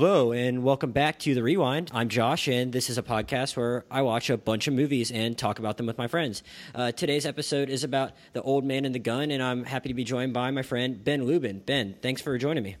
[0.00, 1.90] Hello, and welcome back to The Rewind.
[1.92, 5.36] I'm Josh, and this is a podcast where I watch a bunch of movies and
[5.36, 6.44] talk about them with my friends.
[6.72, 9.94] Uh, today's episode is about The Old Man and the Gun, and I'm happy to
[9.94, 11.66] be joined by my friend Ben Luben.
[11.66, 12.76] Ben, thanks for joining me.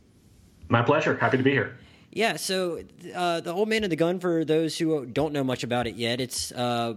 [0.68, 1.16] My pleasure.
[1.16, 1.76] Happy to be here.
[2.12, 5.64] Yeah, so uh, The Old Man and the Gun, for those who don't know much
[5.64, 6.94] about it yet, it's uh,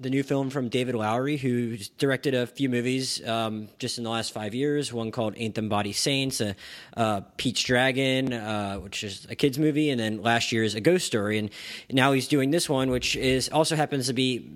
[0.00, 4.10] the new film from David Lowery, who's directed a few movies um, just in the
[4.10, 4.92] last five years.
[4.92, 6.54] One called Ain't Them Body Saints, a,
[6.94, 11.06] a Pete's Dragon, uh, which is a kids movie, and then last year's A Ghost
[11.06, 11.50] Story, and
[11.90, 14.48] now he's doing this one, which is also happens to be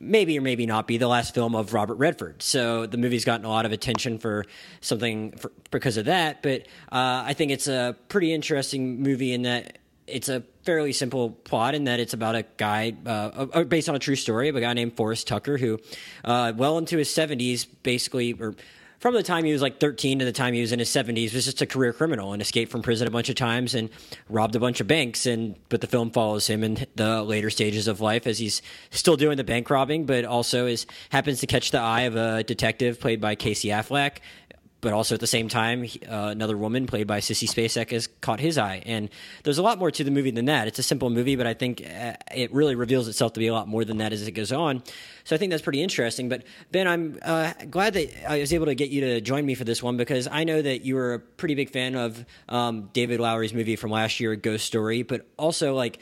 [0.00, 2.42] maybe or maybe not be the last film of Robert Redford.
[2.42, 4.44] So the movie's gotten a lot of attention for
[4.80, 6.42] something for, because of that.
[6.42, 9.78] But uh, I think it's a pretty interesting movie in that
[10.08, 13.98] it's a fairly simple plot in that it's about a guy uh, based on a
[13.98, 15.78] true story of a guy named Forrest Tucker who,
[16.24, 18.54] uh, well into his 70s, basically, or
[18.98, 21.32] from the time he was like 13 to the time he was in his 70s
[21.32, 23.90] was just a career criminal and escaped from prison a bunch of times and
[24.28, 27.86] robbed a bunch of banks and but the film follows him in the later stages
[27.86, 31.70] of life as he's still doing the bank robbing but also is happens to catch
[31.70, 34.18] the eye of a detective played by Casey Affleck
[34.80, 38.38] but also at the same time, uh, another woman played by Sissy Spacek has caught
[38.38, 38.82] his eye.
[38.86, 39.10] And
[39.42, 40.68] there's a lot more to the movie than that.
[40.68, 43.52] It's a simple movie, but I think uh, it really reveals itself to be a
[43.52, 44.82] lot more than that as it goes on.
[45.24, 46.28] So I think that's pretty interesting.
[46.28, 49.54] But Ben, I'm uh, glad that I was able to get you to join me
[49.54, 52.90] for this one because I know that you were a pretty big fan of um,
[52.92, 55.98] David Lowery's movie from last year, Ghost Story, but also like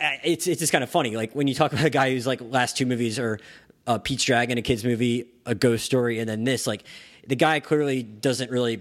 [0.00, 1.16] uh, it's it's just kind of funny.
[1.16, 3.40] Like when you talk about a guy who's like last two movies are
[3.86, 6.84] uh, Pete's Dragon, a kids movie, a ghost story, and then this like
[7.26, 8.80] the guy clearly doesn't really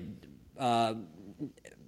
[0.57, 0.93] uh,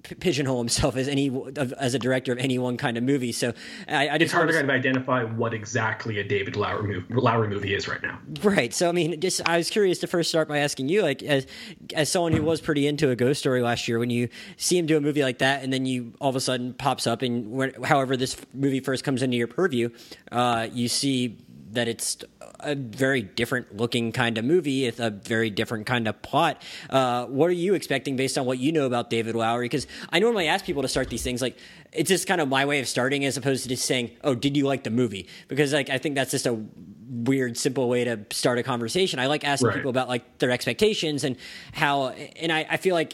[0.04, 1.32] pigeonhole himself as any
[1.78, 3.32] as a director of any one kind of movie.
[3.32, 3.54] So
[3.88, 7.14] I, I just it's hard to kind of identify what exactly a David Lowery movie,
[7.14, 8.20] Lowery movie is right now.
[8.44, 8.74] Right.
[8.74, 11.48] So I mean, just I was curious to first start by asking you, like as
[11.96, 14.86] as someone who was pretty into a ghost story last year, when you see him
[14.86, 17.76] do a movie like that, and then you all of a sudden pops up, and
[17.86, 19.90] however this movie first comes into your purview,
[20.32, 21.38] uh, you see
[21.74, 22.18] that it's
[22.60, 26.62] a very different looking kind of movie with a very different kind of plot.
[26.90, 29.66] Uh, what are you expecting based on what you know about David Lowery?
[29.66, 31.58] Because I normally ask people to start these things like
[31.92, 34.58] it's just kind of my way of starting as opposed to just saying, "Oh, did
[34.58, 36.66] you like the movie?" Because like I think that's just a
[37.14, 39.20] weird, simple way to start a conversation.
[39.20, 39.76] I like asking right.
[39.76, 41.38] people about like their expectations and
[41.72, 43.14] how, and I, I feel like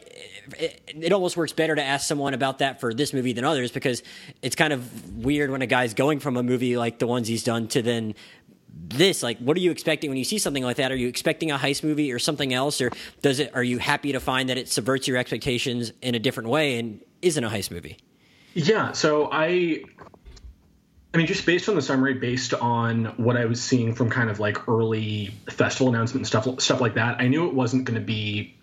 [0.58, 3.72] it, it, almost works better to ask someone about that for this movie than others
[3.72, 4.02] because
[4.42, 7.44] it's kind of weird when a guy's going from a movie like the ones he's
[7.44, 8.16] done to then
[8.74, 10.10] this like what are you expecting?
[10.10, 12.82] When you see something like that are you expecting a heist movie or something else?
[12.82, 12.92] Or
[13.22, 16.50] does it are you happy to find that it subverts your expectations in a different
[16.50, 17.98] way and isn't a heist movie?
[18.54, 19.84] Yeah so i
[21.14, 24.30] i mean just based on the summary based on what i was seeing from kind
[24.30, 28.00] of like early festival announcement and stuff stuff like that i knew it wasn't going
[28.00, 28.58] to be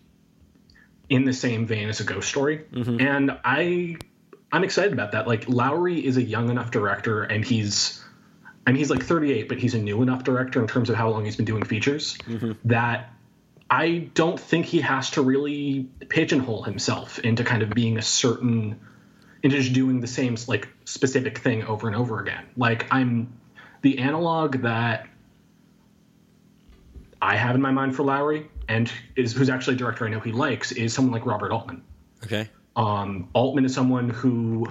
[1.09, 2.65] in the same vein as a ghost story.
[2.73, 3.01] Mm-hmm.
[3.01, 3.97] and i
[4.53, 5.27] i'm excited about that.
[5.27, 8.03] Like lowery is a young enough director and he's
[8.67, 11.09] I mean, he's like 38, but he's a new enough director in terms of how
[11.11, 12.53] long he's been doing features mm-hmm.
[12.65, 13.11] that
[13.71, 18.81] I don't think he has to really pigeonhole himself into kind of being a certain,
[19.43, 22.45] into just doing the same like specific thing over and over again.
[22.57, 23.33] Like I'm
[23.83, 25.09] the analog that
[27.23, 30.21] I have in my mind for Lowery and is who's actually a director I know
[30.21, 31.83] he likes is someone like Robert Altman.
[32.25, 32.49] Okay.
[32.75, 34.69] Um, Altman is someone who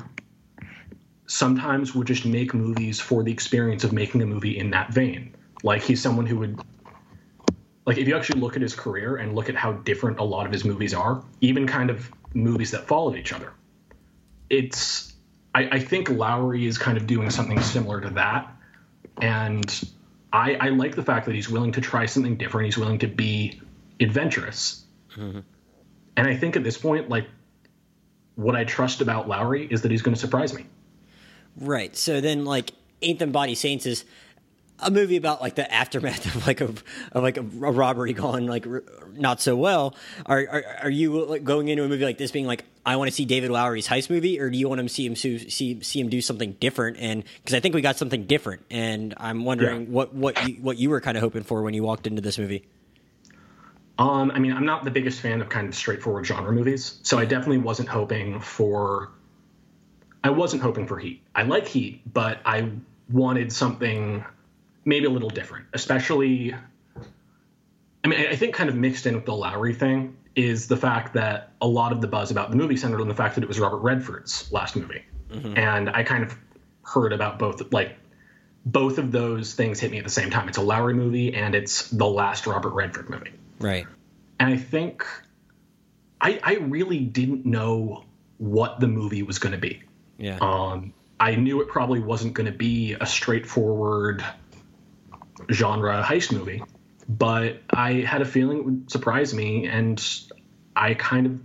[1.28, 5.36] sometimes would just make movies for the experience of making a movie in that vein.
[5.64, 6.62] Like he's someone who would
[7.86, 10.46] like if you actually look at his career and look at how different a lot
[10.46, 13.54] of his movies are, even kind of movies that followed each other.
[14.50, 15.14] It's
[15.54, 18.54] I, I think Lowery is kind of doing something similar to that.
[19.22, 19.90] And
[20.34, 22.66] I, I like the fact that he's willing to try something different.
[22.66, 23.62] He's willing to be
[24.00, 24.84] adventurous.
[25.16, 25.40] Mm-hmm.
[26.18, 27.28] And I think at this point, like
[28.36, 30.66] what I trust about Lowery is that he's going to surprise me.
[31.60, 31.96] Right.
[31.96, 32.72] So then, like,
[33.02, 34.06] Ain't Them Body Saints is
[34.80, 38.46] a movie about like the aftermath of like a of like a, a robbery gone
[38.46, 39.96] like r- not so well.
[40.26, 43.10] Are, are are you like going into a movie like this being like I want
[43.10, 46.00] to see David Lowery's heist movie, or do you want to see him see see
[46.00, 46.98] him do something different?
[47.00, 49.90] And because I think we got something different, and I'm wondering yeah.
[49.90, 52.38] what what you, what you were kind of hoping for when you walked into this
[52.38, 52.66] movie.
[53.98, 57.18] Um, I mean, I'm not the biggest fan of kind of straightforward genre movies, so
[57.18, 59.12] I definitely wasn't hoping for
[60.26, 61.22] I wasn't hoping for Heat.
[61.36, 62.72] I like Heat, but I
[63.12, 64.26] wanted something
[64.84, 66.56] maybe a little different, especially.
[68.04, 71.14] I mean, I think kind of mixed in with the Lowery thing is the fact
[71.14, 73.48] that a lot of the buzz about the movie centered on the fact that it
[73.48, 75.60] was Robert Redford's last movie, mm-hmm.
[75.60, 76.36] and I kind of
[76.82, 77.96] heard about both like
[78.66, 80.50] both of those things hit me at the same time.
[80.50, 83.34] It's a Lowery movie and it's the last Robert Redford movie.
[83.60, 83.86] Right.
[84.40, 85.06] And I think
[86.20, 88.06] I I really didn't know
[88.40, 89.84] what the movie was going to be
[90.18, 90.38] Yeah.
[90.42, 94.24] Um, I knew it probably wasn't going to be a straightforward
[95.52, 96.64] genre heist movie,
[97.08, 100.04] but I had a feeling it would surprise me, and
[100.76, 101.40] I kind of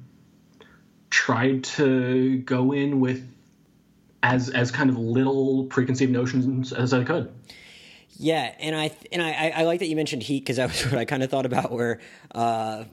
[1.11, 3.29] tried to go in with
[4.23, 7.33] as as kind of little preconceived notions as I could.
[8.17, 10.99] Yeah, and I and I, I like that you mentioned Heat because that was what
[10.99, 11.71] I kind of thought about.
[11.71, 12.01] Where
[12.35, 12.85] uh,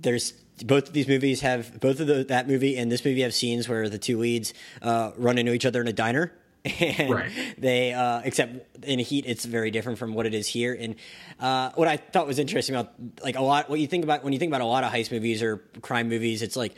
[0.00, 0.32] there's
[0.66, 3.68] both of these movies have both of the, that movie and this movie have scenes
[3.68, 6.32] where the two leads uh, run into each other in a diner.
[6.80, 7.30] And Right.
[7.56, 10.76] they, uh, except in Heat, it's very different from what it is here.
[10.78, 10.94] And
[11.38, 12.92] uh, what I thought was interesting about,
[13.22, 15.10] like a lot, what you think about when you think about a lot of heist
[15.10, 16.74] movies or crime movies, it's like,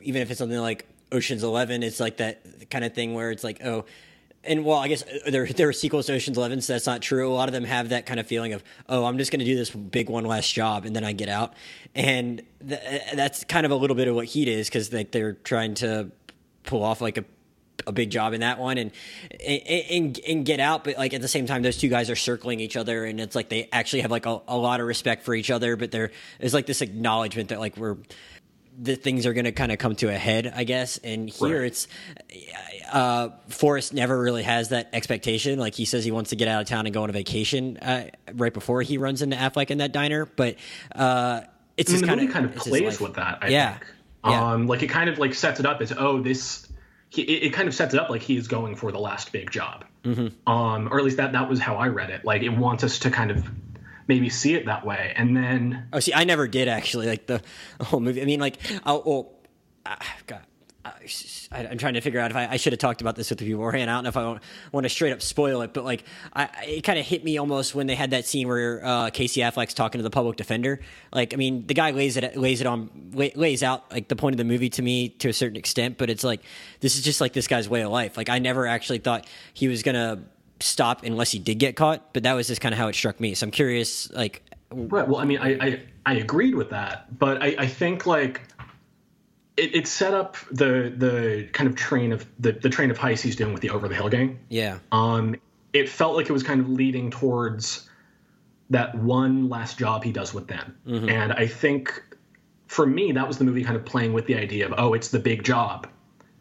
[0.00, 3.44] even if it's something like Ocean's Eleven, it's like that kind of thing where it's
[3.44, 3.84] like, oh,
[4.46, 7.02] and well, I guess uh, there there are sequels to Ocean's Eleven, so that's not
[7.02, 7.30] true.
[7.30, 9.44] A lot of them have that kind of feeling of, oh, I'm just going to
[9.44, 11.54] do this big one last job, and then I get out,
[11.94, 12.80] and th-
[13.14, 16.10] that's kind of a little bit of what Heat is because like they're trying to
[16.64, 17.24] pull off like a
[17.86, 18.92] a big job in that one and,
[19.46, 22.60] and and get out but like at the same time those two guys are circling
[22.60, 25.34] each other and it's like they actually have like a, a lot of respect for
[25.34, 27.96] each other but there is like this acknowledgement that like we're
[28.80, 30.98] the things are going to kind of come to a head, I guess.
[30.98, 31.66] And here Right.
[31.66, 31.86] it's
[32.92, 35.58] uh, Forrest never really has that expectation.
[35.58, 37.76] Like he says he wants to get out of town and go on a vacation
[37.78, 40.56] uh, right before he runs into Affleck in that diner, but
[40.94, 41.42] uh,
[41.76, 43.38] it's I mean, just the kind movie kind of it's his plays with that.
[43.42, 43.72] I Yeah.
[43.72, 43.86] think.
[44.26, 44.52] Yeah.
[44.52, 46.66] Um, like it kind of like sets it up as oh this.
[47.10, 49.30] He, it, it kind of sets it up like he is going for the last
[49.32, 49.84] big job.
[50.02, 50.50] Mm-hmm.
[50.50, 52.24] Um, or at least that that was how I read it.
[52.24, 53.44] Like it wants us to kind of
[54.06, 57.42] maybe see it that way, and then Oh, see, I never did actually like the
[57.80, 58.22] whole movie.
[58.22, 59.32] I mean, like, oh, well,
[59.86, 59.96] uh,
[60.26, 60.40] God,
[60.84, 63.38] I, I'm trying to figure out if I, I should have talked about this with
[63.38, 63.90] the beforehand.
[63.90, 64.42] I don't know if I want,
[64.72, 67.74] want to straight up spoil it, but like, I- it kind of hit me almost
[67.74, 70.80] when they had that scene where uh, Casey Affleck's talking to the public defender.
[71.12, 74.34] Like, I mean, the guy lays it lays it on lays out like the point
[74.34, 76.40] of the movie to me to a certain extent, but it's like
[76.80, 78.16] this is just like this guy's way of life.
[78.16, 80.24] Like, I never actually thought he was gonna
[80.64, 83.20] stop unless he did get caught, but that was just kind of how it struck
[83.20, 83.34] me.
[83.34, 84.42] So I'm curious, like,
[84.74, 85.06] Right.
[85.06, 88.42] Well, I mean, I I, I agreed with that, but I, I think like
[89.56, 93.20] it, it set up the the kind of train of the, the train of heist
[93.20, 94.38] he's doing with the over the hill gang.
[94.48, 94.78] yeah.
[94.90, 95.36] Um,
[95.72, 97.88] it felt like it was kind of leading towards
[98.70, 102.02] that one last job he does with them, and I think
[102.66, 105.08] for me that was the movie kind of playing with the idea of oh, it's
[105.08, 105.88] the big job.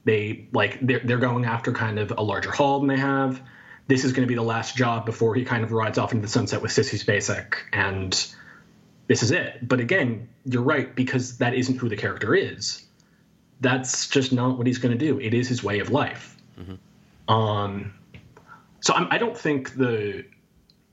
[0.05, 3.41] They like they're they're going after kind of a larger haul than they have.
[3.87, 6.21] This is going to be the last job before he kind of rides off into
[6.21, 8.11] the sunset with Sissy Spacek, and
[9.07, 9.67] this is it.
[9.67, 12.85] But again, you're right because that isn't who the character is.
[13.59, 15.19] That's just not what he's going to do.
[15.19, 16.37] It is his way of life.
[17.27, 17.93] Um,
[18.81, 20.25] so I'm, I don't think the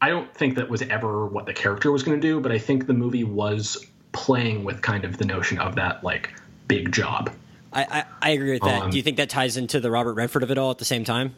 [0.00, 2.58] I don't think that was ever what the character was going to do, but I
[2.58, 6.30] think the movie was playing with kind of the notion of that like
[6.68, 7.30] big job.
[7.72, 8.82] I, I, I agree with that.
[8.82, 10.84] Um, Do you think that ties into the Robert Redford of it all at the
[10.84, 11.34] same time?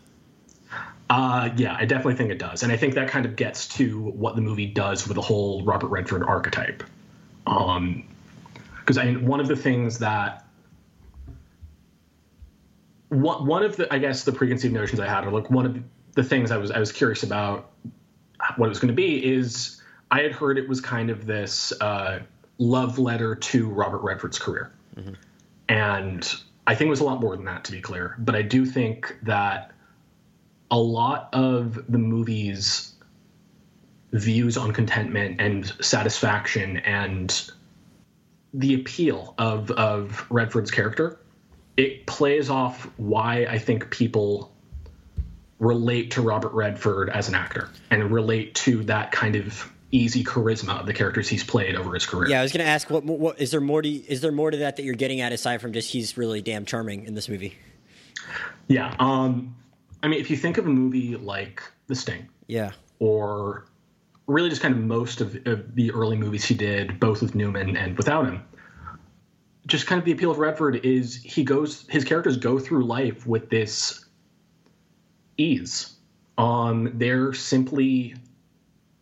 [1.13, 4.01] Uh, yeah, I definitely think it does, and I think that kind of gets to
[4.01, 6.83] what the movie does with the whole Robert Redford archetype.
[7.47, 8.09] Um,
[8.81, 10.47] because I mean, one of the things that
[13.11, 15.77] one one of the I guess the preconceived notions I had, or like one of
[16.15, 17.73] the things I was I was curious about
[18.57, 21.75] what it was going to be is I had heard it was kind of this
[21.79, 22.21] uh,
[22.57, 24.73] love letter to Robert Redford's career,
[25.69, 26.35] and
[26.67, 28.17] I think it was a lot more than that to be clear.
[28.19, 29.73] But I do think that
[30.73, 32.95] a lot of the movie's
[34.13, 37.51] views on contentment and satisfaction and
[38.53, 41.19] the appeal of of Redford's character
[41.77, 44.53] it plays off why I think people
[45.59, 50.81] relate to Robert Redford as an actor and relate to that kind of easy charisma
[50.81, 52.29] of the characters he's played over his career.
[52.29, 54.51] Yeah, I was going to ask what, what is there more to is there more
[54.51, 57.29] to that that you're getting at aside from just he's really damn charming in this
[57.29, 57.57] movie?
[58.69, 58.95] Yeah.
[58.99, 59.55] Um,
[60.03, 62.73] I mean, if you think of a movie like The Sting, Yeah.
[62.99, 63.67] or
[64.27, 67.77] really just kind of most of, of the early movies he did, both with Newman
[67.77, 68.43] and without him.
[69.67, 73.27] Just kind of the appeal of Redford is he goes, his characters go through life
[73.27, 74.05] with this
[75.37, 75.95] ease.
[76.39, 78.15] Um, they're simply,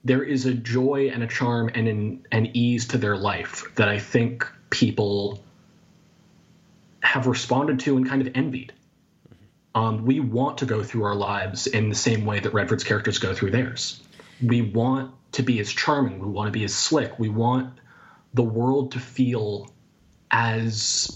[0.05, 3.89] there is a joy and a charm and an, an ease to their life that
[3.89, 5.43] I think people
[7.03, 8.73] have responded to and kind of envied.
[9.75, 13.19] Um, we want to go through our lives in the same way that Redford's characters
[13.19, 14.03] go through theirs.
[14.43, 16.19] We want to be as charming.
[16.19, 17.19] We want to be as slick.
[17.19, 17.79] We want
[18.35, 19.73] the world to feel
[20.31, 21.11] as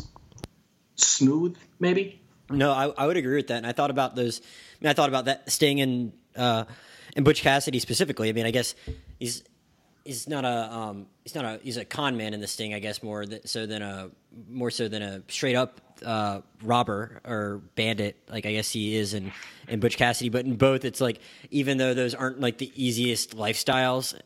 [0.96, 2.20] smooth, maybe.
[2.50, 3.56] No, I, I would agree with that.
[3.56, 4.40] And I thought about those.
[4.40, 6.64] I mean, I thought about that Sting in uh,
[7.16, 8.28] and Butch Cassidy specifically.
[8.28, 8.74] I mean, I guess
[9.18, 9.42] he's
[10.04, 12.78] he's not a um, he's not a he's a con man in this thing, I
[12.78, 14.10] guess more th- so than a
[14.48, 18.16] more so than a straight up uh, robber or bandit.
[18.28, 19.32] Like I guess he is in
[19.68, 21.20] in Butch Cassidy, but in both, it's like
[21.50, 24.18] even though those aren't like the easiest lifestyles.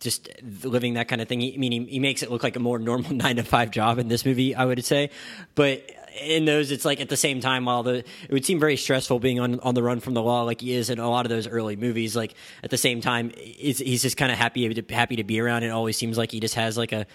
[0.00, 1.38] Just living that kind of thing.
[1.38, 3.70] He, I mean, he, he makes it look like a more normal nine to five
[3.70, 5.10] job in this movie, I would say.
[5.54, 5.88] But
[6.20, 9.18] in those, it's like at the same time, while the it would seem very stressful
[9.18, 11.30] being on on the run from the law, like he is in a lot of
[11.30, 12.16] those early movies.
[12.16, 15.40] Like at the same time, he's, he's just kind of happy to, happy to be
[15.40, 15.62] around.
[15.62, 17.06] It always seems like he just has like a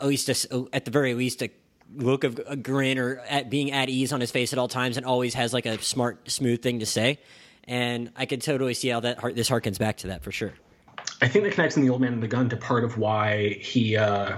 [0.00, 1.50] at least a, at the very least a
[1.94, 4.96] look of a grin or at being at ease on his face at all times,
[4.96, 7.18] and always has like a smart, smooth thing to say.
[7.64, 10.52] And I can totally see how that this harkens back to that for sure.
[11.20, 13.50] I think that connects in the old man and the gun to part of why
[13.60, 14.36] he uh,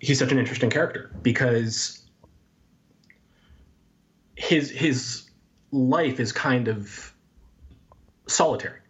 [0.00, 2.01] he's such an interesting character because
[4.42, 5.22] his his
[5.70, 7.14] life is kind of
[8.26, 8.80] solitary.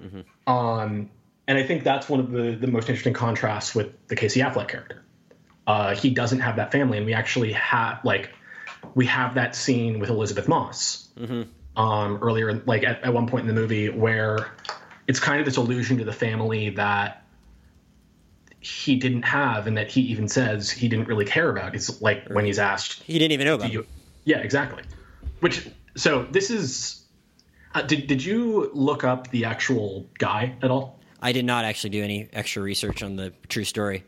[0.00, 0.52] Mm-hmm.
[0.52, 1.10] Um,
[1.46, 4.68] and I think that's one of the, the most interesting contrasts with the Casey Affleck
[4.68, 5.02] character.
[5.66, 8.30] Uh, he doesn't have that family, and we actually have like
[8.94, 11.42] we have that scene with Elisabeth Moss mm-hmm.
[11.80, 14.52] um, earlier, like at, at one point in the movie, where
[15.06, 17.24] it's kind of this allusion to the family that
[18.60, 21.74] he didn't have, and that he even says he didn't really care about.
[21.74, 23.72] It's like when he's asked, he didn't even know about.
[23.72, 23.86] You,
[24.24, 24.82] yeah, exactly.
[25.40, 27.04] Which so this is.
[27.74, 30.98] Uh, did did you look up the actual guy at all?
[31.20, 34.04] I did not actually do any extra research on the true story.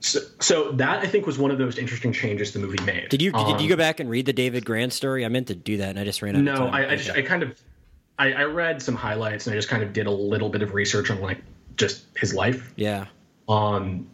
[0.00, 3.08] So, so that I think was one of those interesting changes the movie made.
[3.08, 5.24] Did you um, did you go back and read the David Grann story?
[5.24, 6.40] I meant to do that and I just ran out.
[6.40, 6.64] Of time.
[6.64, 7.58] No, I, I, just I kind of
[8.18, 10.74] I, I read some highlights and I just kind of did a little bit of
[10.74, 11.38] research on like
[11.76, 12.72] just his life.
[12.76, 13.06] Yeah.
[13.48, 14.06] Um,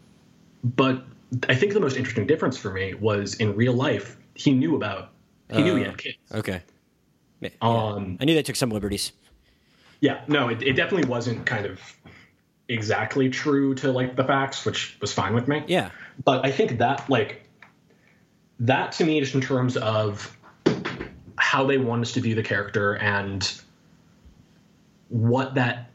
[0.63, 1.05] but
[1.49, 5.11] I think the most interesting difference for me was in real life he knew about
[5.49, 6.17] he uh, knew he had kids.
[6.33, 6.61] Okay.
[7.41, 7.49] Yeah.
[7.61, 9.11] Um, I knew they took some liberties.
[9.99, 11.79] Yeah, no, it, it definitely wasn't kind of
[12.67, 15.63] exactly true to like the facts, which was fine with me.
[15.67, 15.91] Yeah.
[16.23, 17.47] But I think that like
[18.59, 20.37] that to me, just in terms of
[21.37, 23.61] how they want us to view the character and
[25.09, 25.89] what that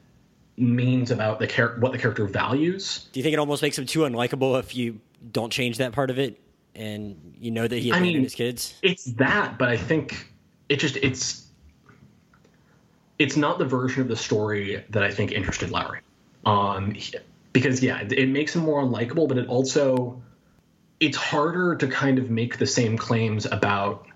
[0.57, 3.09] means about the char- what the character values.
[3.13, 5.01] Do you think it almost makes him too unlikable if you
[5.33, 6.41] don't change that part of it?
[6.75, 8.75] And you know that he abandoned I mean, his kids.
[8.83, 10.33] It's that, but I think
[10.69, 11.47] it just it's
[13.19, 16.01] it's not the version of the story that I think interested Lowery.
[16.47, 16.97] Um,
[17.53, 20.23] because yeah, it makes him more unlikable, but it also
[21.01, 24.07] it's harder to kind of make the same claims about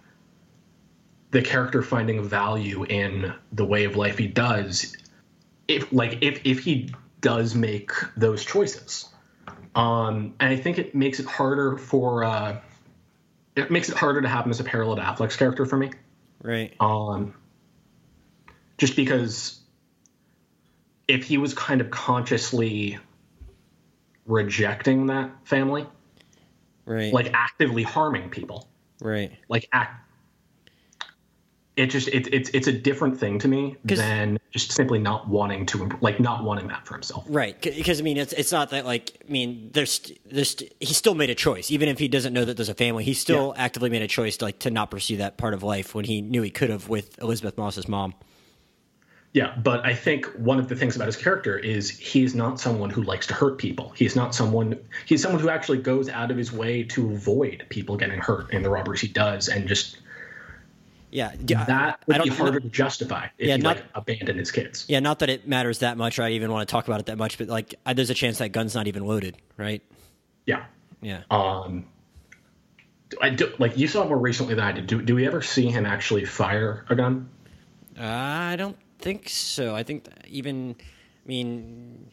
[1.31, 4.97] the character finding value in the way of life he does
[5.69, 9.09] if like if if he does make those choices
[9.75, 12.61] um, and I think it makes it harder for uh,
[13.57, 15.91] it makes it harder to have him as a parallel to Affleck's character for me.
[16.43, 16.75] Right.
[16.81, 17.35] Um,
[18.79, 19.61] just because
[21.09, 22.99] if he was kind of consciously
[24.27, 25.87] rejecting that family,
[26.85, 28.69] right, like actively harming people,
[29.01, 30.07] right, like act
[31.77, 35.65] it just it, it's it's a different thing to me than just simply not wanting
[35.65, 37.25] to like not wanting that for himself.
[37.29, 41.15] Right because i mean it's it's not that like i mean there's there's he still
[41.15, 41.71] made a choice.
[41.71, 43.65] Even if he doesn't know that there's a family he still yeah.
[43.65, 46.21] actively made a choice to like to not pursue that part of life when he
[46.21, 48.15] knew he could have with elisabeth moss's mom.
[49.33, 52.91] Yeah but i think one of the things about his character is he's not someone
[52.91, 53.95] who likes to hurt people.
[53.97, 57.97] He's not someone he's someone who actually goes out of his way to avoid people
[57.97, 60.02] getting hurt in the robberies he does and just
[61.13, 64.39] yeah, that would I don't, be harder to justify if yeah, he not, like abandoned
[64.39, 64.87] his kids.
[64.89, 67.07] Yeah, not that it matters that much, or I even want to talk about it
[67.07, 69.83] that much, but like, I, there's a chance that gun's not even loaded, right?
[70.47, 70.65] Yeah,
[71.03, 71.23] yeah.
[71.31, 71.87] Um,
[73.21, 74.87] I do, like you saw more recently than I did.
[74.87, 77.29] Do, do we ever see him actually fire a gun?
[77.99, 79.75] Uh, I don't think so.
[79.75, 82.11] I think even, I mean,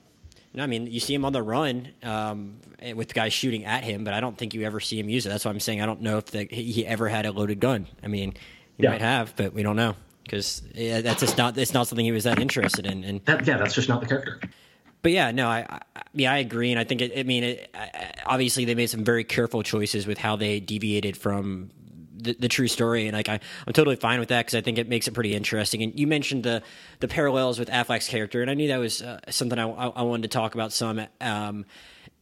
[0.53, 2.57] no, I mean, you see him on the run um,
[2.95, 5.29] with guys shooting at him, but I don't think you ever see him use it.
[5.29, 7.87] That's why I'm saying I don't know if the, he ever had a loaded gun.
[8.03, 8.33] I mean,
[8.79, 8.91] he yeah.
[8.91, 9.93] might have, but we don't know
[10.23, 13.03] because yeah, that's just not it's not something he was that interested in.
[13.03, 14.39] And that, yeah, that's just not the character.
[15.01, 17.75] But yeah, no, I, I yeah I agree, and I think it, I mean, it,
[17.75, 21.71] I, obviously they made some very careful choices with how they deviated from
[22.15, 24.77] the, the, true story, and like I, I'm totally fine with that because I think
[24.77, 25.83] it makes it pretty interesting.
[25.83, 26.63] And you mentioned the
[27.01, 30.23] the parallels with Affleck's character, and I knew that was uh, something I, I, wanted
[30.23, 31.01] to talk about some.
[31.19, 31.65] Um,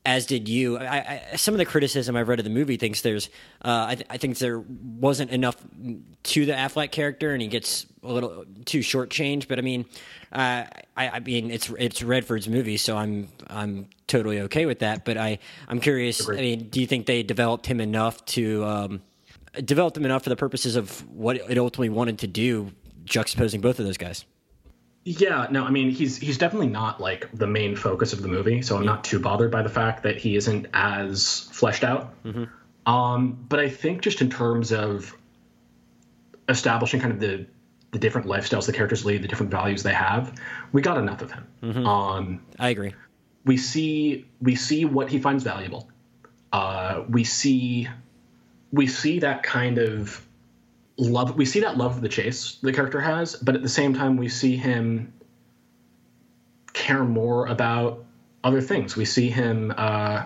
[0.06, 0.78] as did you.
[0.78, 3.28] I, I, some of the criticism I've read of the movie thinks there's,
[3.64, 5.58] uh, I, th- I, think there wasn't enough
[6.24, 9.48] to the Affleck character, and he gets a little too shortchanged.
[9.48, 9.86] But I mean,
[10.32, 10.64] uh,
[10.96, 15.04] I, I, mean, it's it's Redford's movie, so I'm I'm totally okay with that.
[15.04, 16.22] But I I'm curious.
[16.22, 16.38] Agreed.
[16.38, 19.02] I mean, do you think they developed him enough to um,
[19.64, 22.72] developed him enough for the purposes of what it ultimately wanted to do,
[23.04, 24.26] juxtaposing both of those guys?
[25.10, 28.62] Yeah, no, I mean he's he's definitely not like the main focus of the movie,
[28.62, 32.14] so I'm not too bothered by the fact that he isn't as fleshed out.
[32.86, 35.16] Um, but I think just in terms of
[36.50, 37.46] establishing kind of the
[37.92, 40.38] the different lifestyles the characters lead, the different values they have,
[40.74, 41.48] we got enough of him.
[41.88, 42.94] Um, I agree.
[43.46, 45.90] we see we see what he finds valuable.
[46.52, 47.88] Uh, we see
[48.74, 50.27] we see that kind of
[50.98, 51.36] love.
[51.36, 54.18] We see that love of the chase the character has, but at the same time,
[54.18, 55.14] we see him
[56.74, 58.06] care more about
[58.44, 58.96] other things.
[58.96, 59.72] We see him.
[59.78, 60.26] Uh,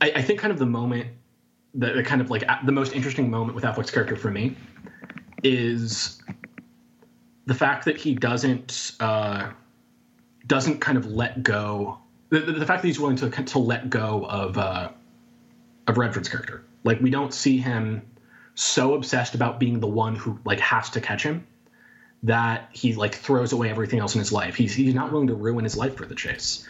[0.00, 1.08] I, I think kind of the moment,
[1.74, 4.56] the, the kind of like the most interesting moment with Affleck's character for me
[5.42, 6.22] is
[7.46, 8.92] the fact that he doesn't.
[9.00, 9.50] Uh,
[10.46, 11.98] doesn't kind of let go.
[12.30, 14.90] The, the, the fact that he's willing to to let go of uh,
[15.86, 18.02] of Redford's character, like we don't see him
[18.54, 21.46] so obsessed about being the one who like has to catch him
[22.24, 24.54] that he like throws away everything else in his life.
[24.54, 26.66] He's he's not willing to ruin his life for the chase.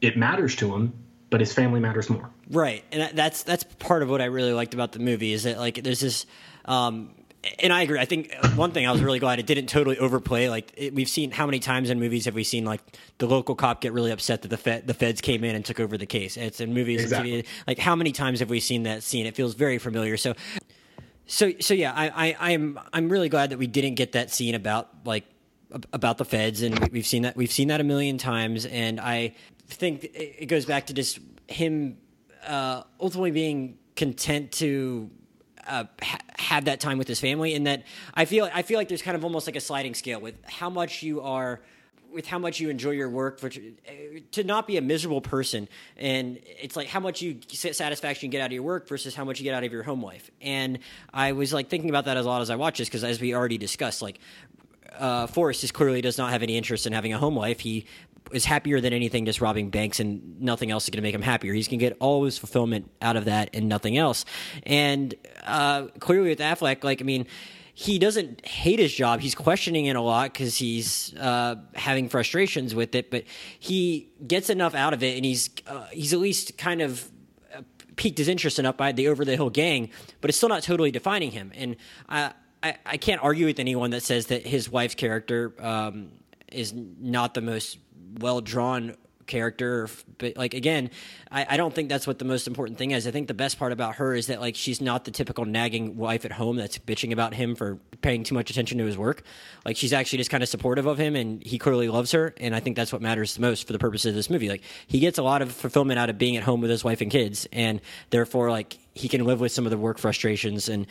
[0.00, 0.92] It matters to him,
[1.30, 2.30] but his family matters more.
[2.50, 5.58] Right, and that's that's part of what I really liked about the movie is that
[5.58, 6.24] like there's this,
[6.64, 7.10] um,
[7.58, 7.98] and I agree.
[7.98, 10.48] I think one thing I was really glad it didn't totally overplay.
[10.48, 12.80] Like it, we've seen how many times in movies have we seen like
[13.18, 15.80] the local cop get really upset that the fed, the feds came in and took
[15.80, 16.38] over the case.
[16.38, 17.42] It's in movies, and Exactly.
[17.42, 19.26] TV, like how many times have we seen that scene?
[19.26, 20.16] It feels very familiar.
[20.16, 20.34] So,
[21.26, 24.54] so so yeah, I, I I'm I'm really glad that we didn't get that scene
[24.54, 25.24] about like
[25.92, 29.00] about the feds, and we- we've seen that we've seen that a million times, and
[29.00, 29.34] I
[29.68, 31.96] think it it goes back to just him
[32.46, 35.10] uh, ultimately being content to
[35.66, 38.88] uh, ha- have that time with his family, and that I feel I feel like
[38.88, 41.60] there's kind of almost like a sliding scale with how much you are.
[42.14, 46.38] With how much you enjoy your work, for, to not be a miserable person, and
[46.44, 49.40] it's like how much you satisfaction you get out of your work versus how much
[49.40, 50.30] you get out of your home life.
[50.40, 50.78] And
[51.12, 53.20] I was like thinking about that as a lot as I watch this because, as
[53.20, 54.20] we already discussed, like
[54.96, 57.60] uh, Forrest is clearly does not have any interest in having a home life.
[57.60, 57.86] He
[58.32, 61.22] is happier than anything just robbing banks, and nothing else is going to make him
[61.22, 61.52] happier.
[61.52, 64.24] He's going to get all his fulfillment out of that and nothing else.
[64.62, 67.26] And uh, clearly with Affleck, like I mean.
[67.76, 69.20] He doesn't hate his job.
[69.20, 73.10] He's questioning it a lot because he's uh, having frustrations with it.
[73.10, 73.24] But
[73.58, 77.10] he gets enough out of it, and he's uh, he's at least kind of
[77.96, 80.90] piqued his interest enough by the over the hill gang, but it's still not totally
[80.90, 81.52] defining him.
[81.54, 81.76] And
[82.08, 82.32] I,
[82.62, 86.12] I, I can't argue with anyone that says that his wife's character um,
[86.50, 87.78] is not the most
[88.20, 90.90] well drawn character but like again
[91.34, 93.06] I, I don't think that's what the most important thing is.
[93.08, 95.96] I think the best part about her is that like she's not the typical nagging
[95.96, 99.24] wife at home that's bitching about him for paying too much attention to his work.
[99.64, 102.54] Like she's actually just kind of supportive of him and he clearly loves her and
[102.54, 104.48] i think that's what matters the most for the purpose of this movie.
[104.48, 107.00] Like he gets a lot of fulfillment out of being at home with his wife
[107.00, 110.86] and kids and therefore like he can live with some of the work frustrations and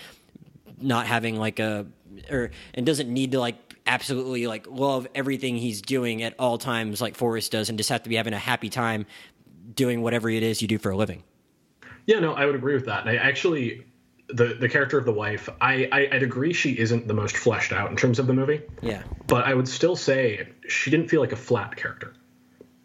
[0.82, 1.86] not having like a
[2.30, 3.56] or and doesn't need to like
[3.86, 8.04] absolutely like love everything he's doing at all times like Forrest does and just have
[8.04, 9.06] to be having a happy time
[9.76, 11.24] doing whatever it is you do for a living.
[12.06, 13.02] Yeah, no, I would agree with that.
[13.02, 13.86] And I actually,
[14.28, 17.72] the the character of the wife, I, I I'd agree she isn't the most fleshed
[17.72, 18.62] out in terms of the movie.
[18.82, 19.04] Yeah.
[19.28, 22.14] but I would still say she didn't feel like a flat character.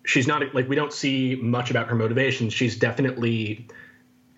[0.05, 2.53] She's not like we don't see much about her motivations.
[2.53, 3.69] She's definitely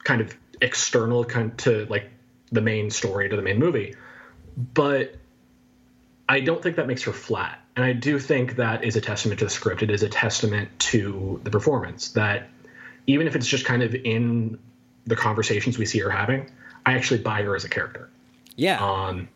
[0.05, 2.11] kind of external kind to like
[2.53, 3.95] the main story to the main movie,
[4.57, 5.15] but
[6.29, 7.61] I don't think that makes her flat.
[7.77, 9.83] And I do think that is a testament to the script.
[9.83, 12.49] It is a testament to the performance that
[13.07, 14.59] even if it's just kind of in
[15.07, 16.51] the conversations we see her having,
[16.85, 18.11] I actually buy her as a character.
[18.57, 18.79] Yeah.
[18.79, 19.29] Um,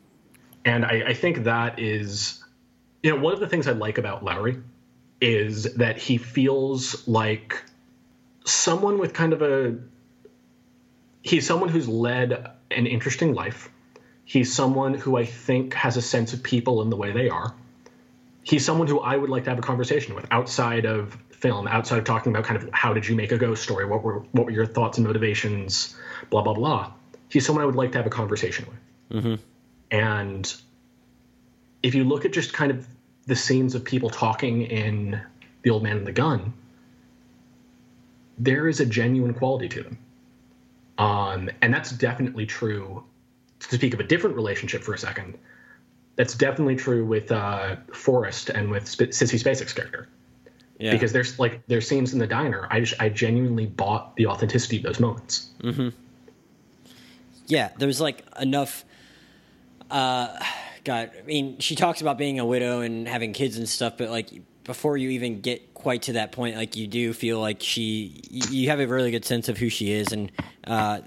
[0.65, 2.43] and I, I think that is,
[3.03, 4.63] you know, one of the things I like about Lowery
[5.21, 7.63] is that he feels like
[8.45, 9.79] someone with kind of a.
[11.25, 13.71] He's someone who's led an interesting life.
[14.27, 17.55] He's someone who I think has a sense of people in the way they are.
[18.43, 21.99] He's someone who I would like to have a conversation with outside of film, outside
[21.99, 24.45] of talking about kind of how did you make a ghost story, what were what
[24.45, 25.97] were your thoughts and motivations,
[26.29, 26.93] blah blah blah.
[27.31, 29.25] He's someone I would like to have a conversation with.
[29.25, 29.35] Mm-hmm.
[29.91, 30.55] And
[31.83, 32.87] if you look at just kind of
[33.27, 35.23] the scenes of people talking in
[35.63, 36.53] The Old Man and the Gun,
[38.37, 39.99] there is a genuine quality to them.
[40.99, 43.05] Um, and that's definitely true.
[43.61, 45.39] To speak of a different relationship for a second,
[46.17, 50.09] that's definitely true with uh, Forrest and with Sp- Sissy Spacek's character.
[50.79, 50.93] yeah.
[50.93, 52.69] Because there's like there's scenes in the diner.
[52.71, 55.51] I just I genuinely bought the authenticity of those moments.
[57.47, 58.85] yeah, there's like enough.
[59.91, 60.39] Uh,
[60.85, 64.11] God, I mean, she talks about being a widow and having kids and stuff, but
[64.11, 64.29] like
[64.65, 68.71] before you even get quite to that point, like you do feel like she, you
[68.71, 70.33] have a really good sense of who she is and
[70.67, 71.01] uh,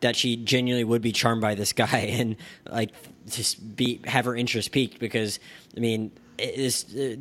[0.00, 2.36] that she genuinely would be charmed by this guy and
[2.68, 2.90] like
[3.26, 5.38] just be have her interest piqued because
[5.76, 6.94] I mean, it is.
[6.94, 7.16] Uh,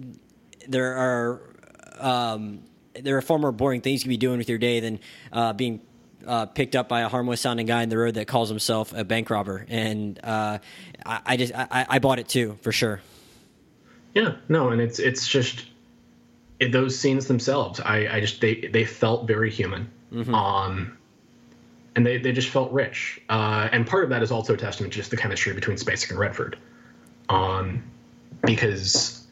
[0.68, 1.42] there are
[2.00, 2.64] um,
[3.00, 5.00] there are far more boring things you can be doing with your day than
[5.32, 5.82] uh, being
[6.26, 9.04] uh, picked up by a harmless sounding guy in the road that calls himself a
[9.04, 9.66] bank robber.
[9.68, 10.60] And uh,
[11.06, 13.02] I, I, just I, I, bought it too for sure.
[14.14, 15.66] Yeah, no, and it's it's just it,
[16.72, 17.80] those scenes themselves.
[17.80, 19.90] I, I just they they felt very human.
[20.12, 20.34] Mm-hmm.
[20.34, 20.98] Um,
[21.96, 23.22] and they, they just felt rich.
[23.30, 26.10] Uh, and part of that is also a testament to just the chemistry between Spacek
[26.10, 26.58] and Redford.
[27.30, 27.84] Um,
[28.44, 29.26] because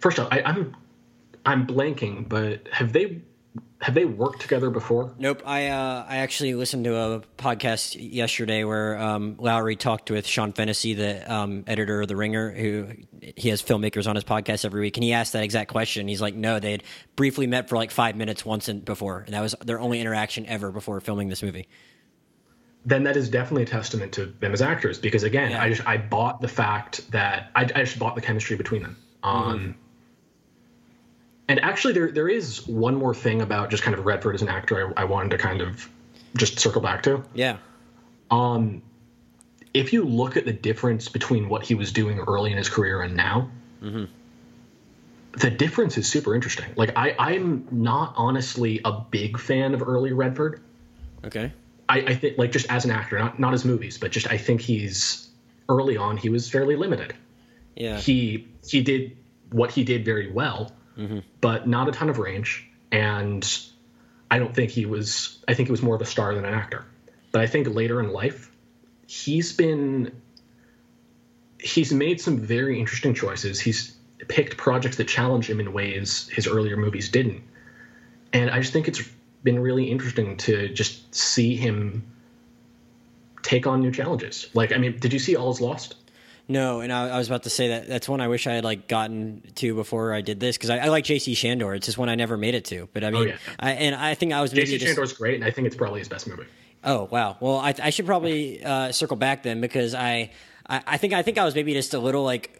[0.00, 0.76] first off, I, I'm
[1.44, 3.20] I'm blanking, but have they
[3.80, 5.14] have they worked together before?
[5.18, 5.42] Nope.
[5.46, 10.52] I uh, I actually listened to a podcast yesterday where um, Lowery talked with Sean
[10.52, 12.88] Fennessey, the um, editor of The Ringer, who
[13.36, 16.08] he has filmmakers on his podcast every week, and he asked that exact question.
[16.08, 16.82] He's like, "No, they had
[17.16, 20.44] briefly met for like five minutes once in, before, and that was their only interaction
[20.46, 21.66] ever before filming this movie."
[22.84, 25.62] Then that is definitely a testament to them as actors, because again, yeah.
[25.62, 28.96] I just I bought the fact that I, I just bought the chemistry between them.
[29.22, 29.70] Um, mm-hmm
[31.50, 34.48] and actually, there there is one more thing about just kind of Redford as an
[34.48, 35.88] actor I, I wanted to kind of
[36.36, 37.24] just circle back to.
[37.34, 37.56] Yeah.
[38.30, 38.82] Um,
[39.74, 43.02] if you look at the difference between what he was doing early in his career
[43.02, 43.50] and now,
[43.82, 44.04] mm-hmm.
[45.40, 46.72] the difference is super interesting.
[46.76, 50.60] Like I, I'm not honestly a big fan of early Redford.
[51.24, 51.52] Okay.
[51.88, 54.38] I, I think like just as an actor, not not as movies, but just I
[54.38, 55.28] think he's
[55.68, 57.12] early on he was fairly limited.
[57.74, 57.98] Yeah.
[57.98, 59.16] He he did
[59.50, 61.18] what he did very well, mm-hmm.
[61.40, 62.68] but not a ton of range.
[62.92, 63.48] And
[64.30, 65.42] I don't think he was.
[65.48, 66.84] I think he was more of a star than an actor.
[67.32, 68.50] But I think later in life,
[69.06, 70.20] he's been.
[71.58, 73.60] He's made some very interesting choices.
[73.60, 73.94] He's
[74.28, 77.42] picked projects that challenge him in ways his earlier movies didn't.
[78.32, 79.02] And I just think it's
[79.42, 82.04] been really interesting to just see him
[83.42, 84.48] take on new challenges.
[84.54, 85.96] Like, I mean, did you see All Is Lost?
[86.50, 88.64] No, and I, I, was about to say that that's one I wish I had
[88.64, 91.34] like gotten to before I did this because I, I, like J.C.
[91.34, 91.76] Chandor.
[91.76, 92.88] It's just one I never made it to.
[92.92, 93.36] But I oh, mean, oh, yeah.
[93.60, 94.78] I, and I think I was J.C.
[94.78, 96.46] Chandor's great, and I think it's probably his best movie.
[96.82, 97.36] Oh wow!
[97.38, 100.32] Well, I, I should probably uh, circle back then because I,
[100.66, 102.59] I, I think I think I was maybe just a little like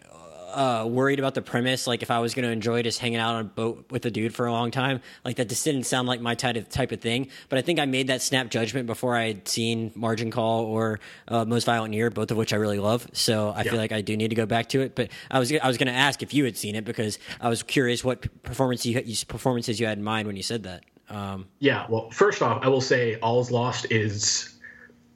[0.52, 1.86] uh, worried about the premise.
[1.86, 4.10] Like if I was going to enjoy just hanging out on a boat with a
[4.10, 6.92] dude for a long time, like that just didn't sound like my type of type
[6.92, 7.28] of thing.
[7.48, 11.00] But I think I made that snap judgment before I had seen Margin Call or
[11.28, 13.06] uh, Most Violent Year, both of which I really love.
[13.12, 13.70] So I yeah.
[13.70, 14.94] feel like I do need to go back to it.
[14.94, 17.48] But I was I was going to ask if you had seen it because I
[17.48, 20.84] was curious what performance you, performances you had in mind when you said that.
[21.08, 24.59] Um, yeah, well, first off, I will say All's Lost is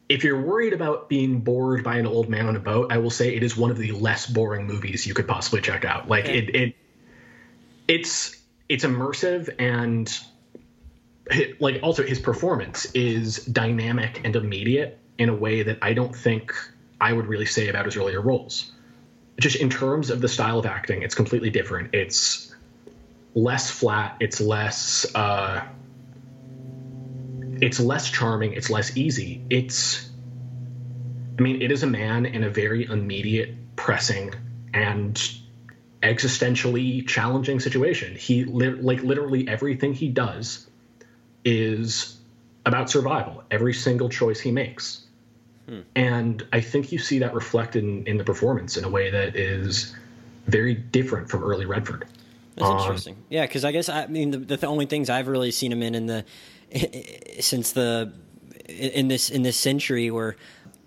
[0.09, 3.11] if you're worried about being bored by an old man on a boat, I will
[3.11, 6.09] say it is one of the less boring movies you could possibly check out.
[6.09, 6.39] Like okay.
[6.39, 6.77] it, it,
[7.89, 8.37] it's
[8.69, 10.13] it's immersive and
[11.27, 16.15] it, like also his performance is dynamic and immediate in a way that I don't
[16.15, 16.53] think
[17.01, 18.73] I would really say about his earlier roles.
[19.41, 21.95] Just in terms of the style of acting, it's completely different.
[21.95, 22.55] It's
[23.35, 24.17] less flat.
[24.21, 25.07] It's less.
[25.15, 25.65] Uh,
[27.65, 29.43] it's less charming, it's less easy.
[29.49, 30.11] It's
[31.39, 34.35] I mean, it is a man in a very immediate, pressing,
[34.75, 35.17] and
[36.03, 38.15] existentially challenging situation.
[38.17, 40.69] He li- like literally everything he does
[41.43, 42.19] is
[42.67, 43.43] about survival.
[43.51, 45.07] Every single choice he makes.
[45.67, 45.81] Hmm.
[45.97, 49.37] And I think you see that reflected in, in, the performance in a way that
[49.37, 49.97] is
[50.47, 52.07] very different from early Redford.
[52.57, 53.17] That's um, interesting.
[53.31, 55.95] Yeah, because I guess I mean the, the, only things I've really seen him in
[55.95, 56.25] in the
[57.41, 58.13] since the
[58.69, 60.37] in this in this century where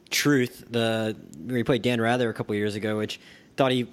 [0.09, 3.19] Truth, the we played Dan Rather a couple years ago, which
[3.57, 3.87] thought he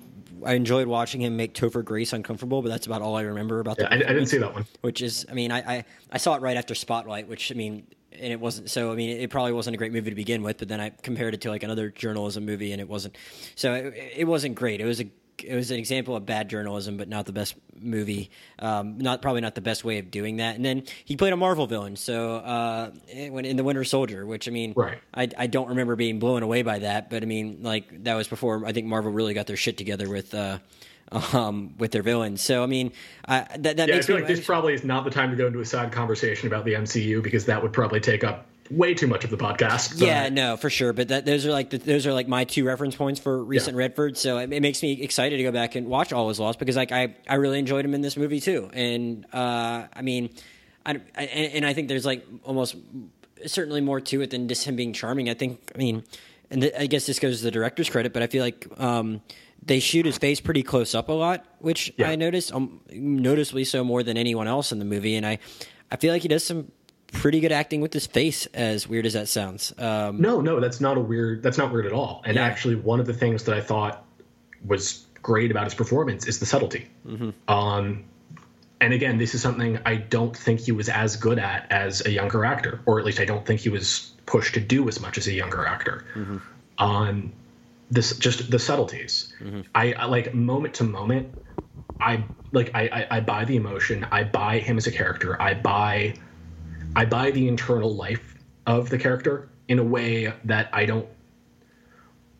[0.44, 3.78] I enjoyed watching him make Topher Grace uncomfortable, but that's about all I remember about.
[3.80, 4.66] Yeah, I, I, didn't see that one.
[4.82, 7.86] Which is, I mean, I, I, I saw it right after Spotlight, which I mean,
[8.12, 8.92] and it wasn't so.
[8.92, 11.34] I mean, it probably wasn't a great movie to begin with, but then I compared
[11.34, 13.16] it to like another journalism movie, and it wasn't.
[13.56, 14.80] So it, it wasn't great.
[14.80, 15.08] It was a
[15.46, 18.30] it was an example of bad journalism, but not the best movie.
[18.58, 20.56] Um, not probably not the best way of doing that.
[20.56, 22.90] And then he played a Marvel villain, so uh,
[23.30, 24.98] when in the Winter Soldier, which I mean, right.
[25.12, 28.28] I, I don't remember being blown away by that, but I mean, like that was
[28.28, 30.34] before I think Marvel really got their shit together with.
[30.34, 30.58] Uh,
[31.32, 32.40] um, with their villains.
[32.40, 32.92] So I mean,
[33.28, 35.36] uh, that, that yeah, makes I feel like this probably is not the time to
[35.36, 38.94] go into a side conversation about the MCU because that would probably take up way
[38.94, 40.00] too much of the podcast.
[40.00, 40.92] Yeah, no, for sure.
[40.92, 43.76] But that, those are like the, those are like my two reference points for recent
[43.76, 43.80] yeah.
[43.80, 44.16] Redford.
[44.16, 46.76] So it, it, makes me excited to go back and watch All Is Lost because
[46.76, 48.70] like I I really enjoyed him in this movie too.
[48.72, 50.30] And uh, I mean,
[50.86, 52.76] I, I, and I think there's like almost
[53.46, 55.28] certainly more to it than just him being charming.
[55.28, 56.04] I think I mean,
[56.50, 58.66] and th- I guess this goes to the director's credit, but I feel like.
[58.78, 59.22] Um,
[59.66, 62.10] they shoot his face pretty close up a lot, which yeah.
[62.10, 65.16] I noticed, um, noticeably so more than anyone else in the movie.
[65.16, 65.38] And I,
[65.90, 66.70] I feel like he does some
[67.14, 68.46] pretty good acting with his face.
[68.46, 69.72] As weird as that sounds.
[69.78, 71.42] Um, no, no, that's not a weird.
[71.42, 72.22] That's not weird at all.
[72.24, 72.44] And yeah.
[72.44, 74.04] actually, one of the things that I thought
[74.64, 76.86] was great about his performance is the subtlety.
[77.48, 78.04] Um,
[78.80, 82.10] and again, this is something I don't think he was as good at as a
[82.10, 85.16] younger actor, or at least I don't think he was pushed to do as much
[85.16, 86.04] as a younger actor.
[86.76, 87.32] On
[87.90, 89.32] this, just the subtleties.
[89.74, 91.34] I, I like moment to moment.
[92.00, 94.06] I like I, I I buy the emotion.
[94.10, 95.40] I buy him as a character.
[95.40, 96.14] I buy
[96.96, 98.34] I buy the internal life
[98.66, 101.08] of the character in a way that I don't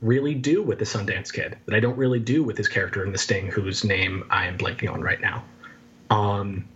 [0.01, 1.57] really do with the Sundance Kid.
[1.67, 4.59] That I don't really do with his character in The Sting, whose name I am
[4.59, 5.45] blanking on right now.
[6.11, 6.67] Um,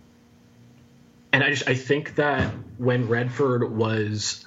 [1.31, 4.45] and I just I think that when Redford was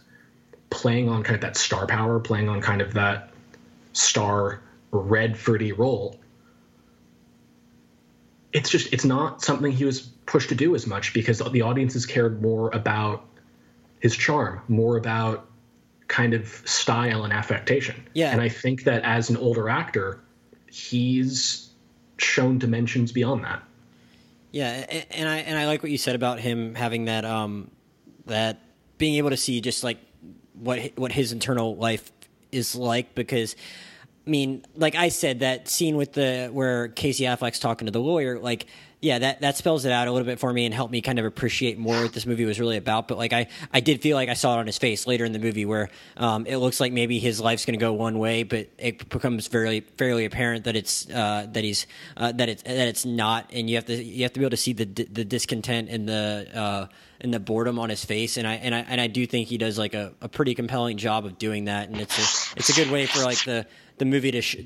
[0.70, 3.30] playing on kind of that star power, playing on kind of that
[3.92, 4.60] star
[4.92, 6.18] Redfordy role,
[8.52, 12.06] it's just it's not something he was pushed to do as much because the audiences
[12.06, 13.24] cared more about
[14.00, 15.48] his charm, more about
[16.08, 18.06] kind of style and affectation.
[18.14, 18.32] Yeah.
[18.32, 20.20] And I think that as an older actor,
[20.70, 21.70] he's
[22.18, 23.62] shown dimensions beyond that.
[24.50, 27.70] Yeah, and I and I like what you said about him having that um
[28.26, 28.61] that
[28.98, 29.98] being able to see just like
[30.52, 32.12] what what his internal life
[32.52, 33.56] is like because
[34.26, 38.00] I mean, like I said, that scene with the where Casey Affleck's talking to the
[38.00, 38.66] lawyer, like,
[39.00, 41.18] yeah, that that spells it out a little bit for me and helped me kind
[41.18, 43.08] of appreciate more what this movie was really about.
[43.08, 45.32] But like, I I did feel like I saw it on his face later in
[45.32, 48.44] the movie where um, it looks like maybe his life's going to go one way,
[48.44, 52.87] but it becomes fairly fairly apparent that it's uh, that he's uh, that it's that
[52.87, 55.24] it's not, and you have to you have to be able to see the the
[55.24, 56.87] discontent and the uh,
[57.22, 59.58] and the boredom on his face, and I and I and I do think he
[59.58, 62.72] does like a, a pretty compelling job of doing that, and it's a it's a
[62.72, 63.66] good way for like the
[63.98, 64.42] the movie to.
[64.42, 64.56] Sh-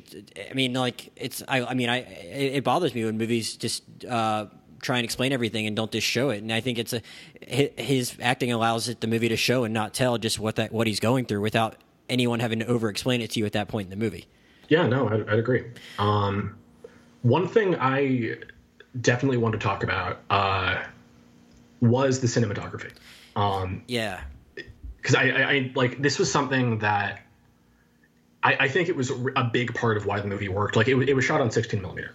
[0.50, 1.42] I mean, like it's.
[1.46, 1.62] I.
[1.64, 1.98] I mean, I.
[1.98, 4.46] It, it bothers me when movies just uh,
[4.80, 6.42] try and explain everything and don't just show it.
[6.42, 7.02] And I think it's a
[7.46, 10.86] his acting allows it the movie to show and not tell just what that what
[10.86, 11.76] he's going through without
[12.08, 14.26] anyone having to over explain it to you at that point in the movie.
[14.68, 15.64] Yeah, no, I'd, I'd agree.
[15.98, 16.56] Um,
[17.22, 18.36] one thing I
[19.00, 20.82] definitely want to talk about uh,
[21.80, 22.92] was the cinematography.
[23.34, 24.20] Um, Yeah.
[24.54, 27.22] because I, I, I like this was something that
[28.42, 30.76] I, I think it was a big part of why the movie worked.
[30.76, 32.14] Like it, it was shot on 16 millimeter.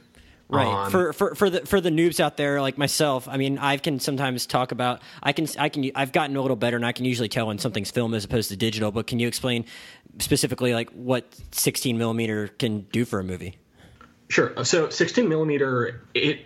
[0.50, 0.67] Right.
[0.67, 3.78] Um, for for for the for the noobs out there like myself, I mean, I
[3.78, 6.91] can sometimes talk about I can I can I've gotten a little better and I
[6.91, 9.63] can usually tell when something's film as opposed to digital, but can you explain
[10.19, 13.60] specifically like what 16 millimeter can do for a movie?
[14.28, 14.52] Sure.
[14.65, 16.45] So 16 millimeter, it, it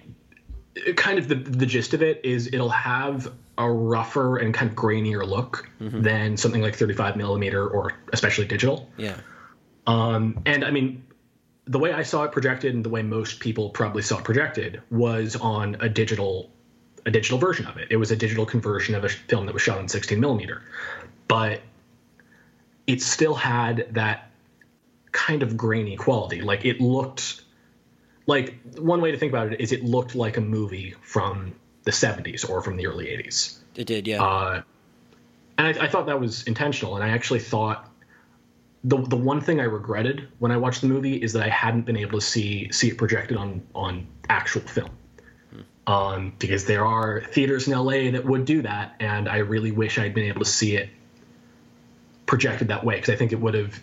[0.95, 4.75] kind of the the gist of it is it'll have a rougher and kind of
[4.75, 8.89] grainier look than something like 35 millimeter or especially digital.
[8.97, 9.15] Yeah.
[9.87, 11.05] Um, and I mean,
[11.65, 14.81] the way I saw it projected and the way most people probably saw it projected
[14.91, 16.49] was on a digital
[17.05, 17.87] a digital version of it.
[17.91, 20.63] It was a digital conversion of a film that was shot in 16 millimeter,
[21.27, 21.61] but
[22.87, 24.31] it still had that
[25.11, 26.41] kind of grainy quality.
[26.41, 27.41] Like it looked
[28.27, 31.91] like one way to think about it is it looked like a movie from the
[31.91, 33.59] 70s or from the early 80s.
[33.75, 34.23] It did, yeah.
[34.23, 34.61] Uh,
[35.57, 36.95] and I, I thought that was intentional.
[36.95, 37.89] And I actually thought
[38.83, 41.85] the the one thing I regretted when I watched the movie is that I hadn't
[41.85, 44.91] been able to see see it projected on on actual film.
[45.87, 49.99] Um, because there are theaters in LA that would do that, and I really wish
[49.99, 50.89] I'd been able to see it
[52.25, 53.79] projected that way because I think it would have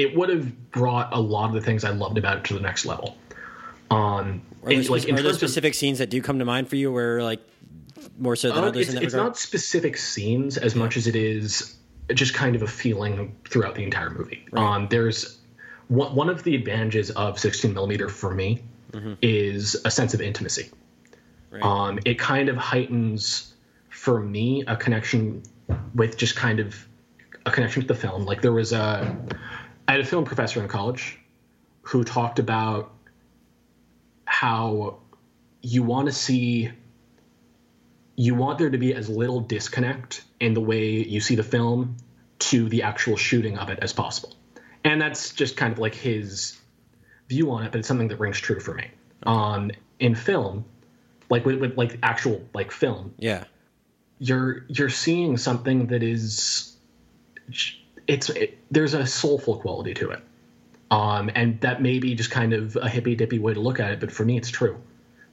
[0.00, 2.60] it would have brought a lot of the things I loved about it to the
[2.60, 3.16] next level.
[3.90, 6.68] Um, are there, like, are there terms of- specific scenes that do come to mind
[6.68, 7.40] for you where like
[8.18, 11.06] more so than Uh, others it's in that it's not specific scenes as much as
[11.06, 11.74] it is
[12.14, 14.44] just kind of a feeling throughout the entire movie.
[14.54, 15.38] Um, there's
[15.88, 18.62] one, one of the advantages of 16 millimeter for me
[19.22, 20.70] is a sense of intimacy.
[21.50, 21.62] Right.
[21.62, 23.54] Um, it kind of heightens
[23.90, 25.42] for me a connection
[25.94, 26.74] with just kind of
[27.46, 28.24] a connection with the film.
[28.24, 29.16] Like there was a,
[29.88, 31.18] I had a film professor in college
[31.82, 32.92] who talked about
[34.24, 34.98] how
[35.60, 36.70] you want to see
[38.16, 41.96] you want there to be as little disconnect in the way you see the film
[42.38, 44.34] to the actual shooting of it as possible.
[44.84, 46.58] And that's just kind of like his
[47.28, 48.90] view on it, but it's something that rings true for me.
[49.22, 50.66] Um, in film,
[51.30, 53.44] like with, with like actual like film, yeah.
[54.18, 56.76] you're you're seeing something that is
[58.10, 60.20] it's it, there's a soulful quality to it.
[60.90, 63.92] Um, and that may be just kind of a hippy dippy way to look at
[63.92, 64.82] it, but for me, it's true.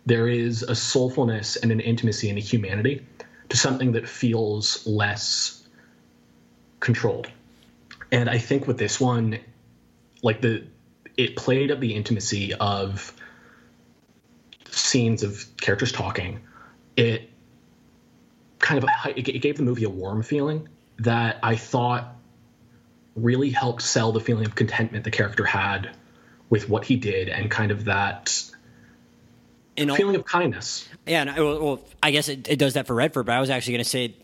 [0.06, 3.04] There is a soulfulness and an intimacy and a humanity
[3.50, 5.68] to something that feels less
[6.80, 7.32] controlled.
[8.12, 9.40] And I think with this one,
[10.22, 10.64] like the
[11.18, 13.12] it played up the intimacy of
[14.70, 16.42] scenes of characters talking.
[16.96, 17.32] It
[18.60, 22.17] kind of it gave the movie a warm feeling that I thought
[23.18, 25.90] really helped sell the feeling of contentment the character had
[26.50, 28.44] with what he did and kind of that
[29.78, 30.88] all- feeling of kindness.
[31.06, 33.26] Yeah, and I, well, I guess it, it does that for Redford.
[33.26, 34.16] But I was actually going to say,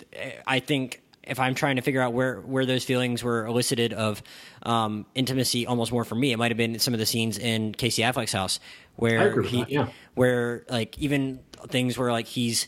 [0.45, 4.21] I think if I'm trying to figure out where where those feelings were elicited of
[4.63, 7.73] um, intimacy, almost more for me, it might have been some of the scenes in
[7.73, 8.60] Casey Affleck's house
[8.95, 9.88] where I agree with he, that, yeah.
[10.13, 12.67] where like even things where like he's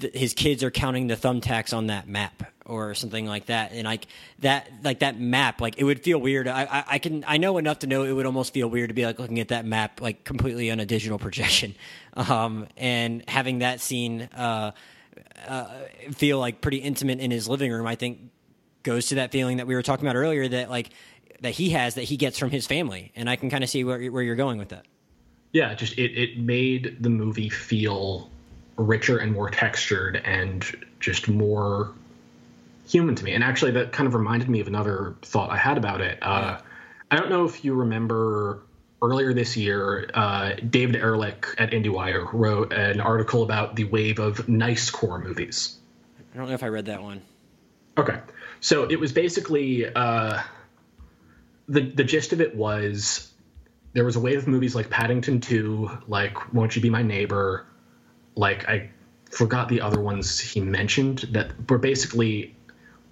[0.00, 3.72] th- his kids are counting the thumbtacks on that map or something like that.
[3.72, 4.06] And like
[4.40, 6.48] that like that map like it would feel weird.
[6.48, 8.94] I, I i can i know enough to know it would almost feel weird to
[8.94, 11.74] be like looking at that map like completely on a digital projection.
[12.16, 14.72] Um and having that scene uh
[15.46, 15.66] uh,
[16.12, 18.30] feel like pretty intimate in his living room, I think
[18.82, 20.90] goes to that feeling that we were talking about earlier that like
[21.40, 23.84] that he has that he gets from his family, and I can kind of see
[23.84, 24.86] where where you're going with that.
[25.52, 28.30] Yeah, just it, it made the movie feel
[28.82, 30.64] richer and more textured and
[31.00, 31.92] just more
[32.88, 33.32] human to me.
[33.32, 36.18] And actually, that kind of reminded me of another thought I had about it.
[36.22, 36.58] Uh,
[37.10, 38.62] I don't know if you remember
[39.02, 44.48] earlier this year, uh, David Ehrlich at IndieWire wrote an article about the wave of
[44.48, 45.76] nice core movies.
[46.34, 47.22] I don't know if I read that one.
[47.98, 48.18] Okay,
[48.60, 50.40] so it was basically uh,
[51.68, 53.30] the the gist of it was
[53.92, 57.66] there was a wave of movies like Paddington Two, like Won't You Be My Neighbor,
[58.40, 58.90] like I
[59.30, 62.54] forgot the other ones he mentioned that were basically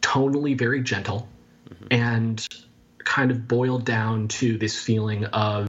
[0.00, 1.28] tonally very gentle
[1.90, 2.46] and
[2.98, 5.66] kind of boiled down to this feeling of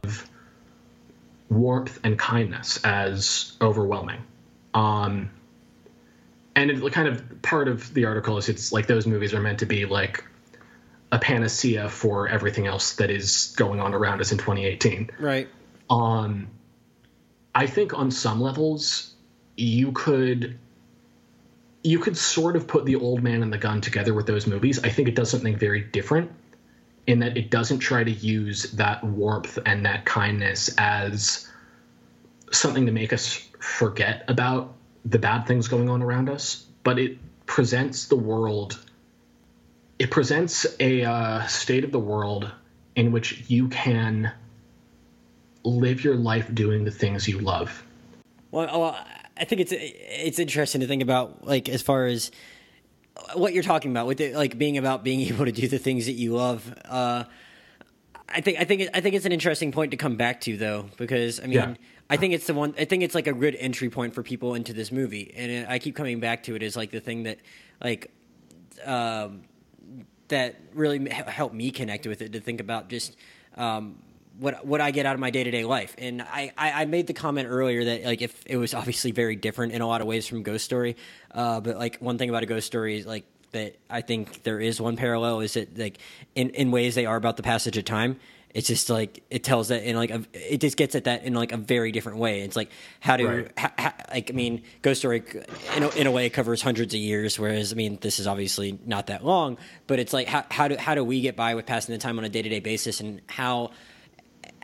[1.48, 4.22] warmth and kindness as overwhelming.
[4.74, 5.30] Um,
[6.56, 9.58] and it kind of part of the article is it's like those movies are meant
[9.60, 10.24] to be like
[11.12, 15.48] a panacea for everything else that is going on around us in 2018 Right.
[15.88, 16.46] um
[17.54, 19.14] i think on some levels
[19.60, 20.58] you could
[21.82, 24.78] you could sort of put the old man and the gun together with those movies.
[24.84, 26.30] I think it does something very different
[27.06, 31.48] in that it doesn't try to use that warmth and that kindness as
[32.52, 34.74] something to make us forget about
[35.06, 38.78] the bad things going on around us but it presents the world
[40.00, 42.50] it presents a uh, state of the world
[42.96, 44.32] in which you can
[45.62, 47.84] live your life doing the things you love.
[48.50, 48.98] Well,
[49.40, 52.30] I think it's it's interesting to think about like as far as
[53.34, 56.06] what you're talking about with it, like being about being able to do the things
[56.06, 56.72] that you love.
[56.84, 57.24] Uh,
[58.28, 60.88] I think I think I think it's an interesting point to come back to though
[60.96, 61.74] because I mean Yeah.
[62.08, 64.54] I think it's the one I think it's like a good entry point for people
[64.54, 67.24] into this movie and it, I keep coming back to it as like the thing
[67.24, 67.38] that
[67.82, 68.12] like
[68.84, 69.42] um,
[70.28, 73.16] that really helped me connect with it to think about just
[73.56, 73.98] um,
[74.40, 75.94] what what I get out of my day to day life.
[75.98, 79.36] And I, I, I made the comment earlier that like if it was obviously very
[79.36, 80.96] different in a lot of ways from Ghost Story,
[81.32, 84.60] uh, but like one thing about a Ghost Story is like that I think there
[84.60, 85.98] is one parallel is that like
[86.34, 88.18] in in ways they are about the passage of time.
[88.52, 91.34] It's just like it tells that in like a, it just gets at that in
[91.34, 92.40] like a very different way.
[92.40, 93.52] It's like how do Right.
[94.12, 95.22] like I mean, Ghost Story
[95.76, 98.76] in a, in a way covers hundreds of years, whereas I mean this is obviously
[98.84, 99.56] not that long.
[99.86, 102.18] But it's like how how do how do we get by with passing the time
[102.18, 103.70] on a day to day basis, and how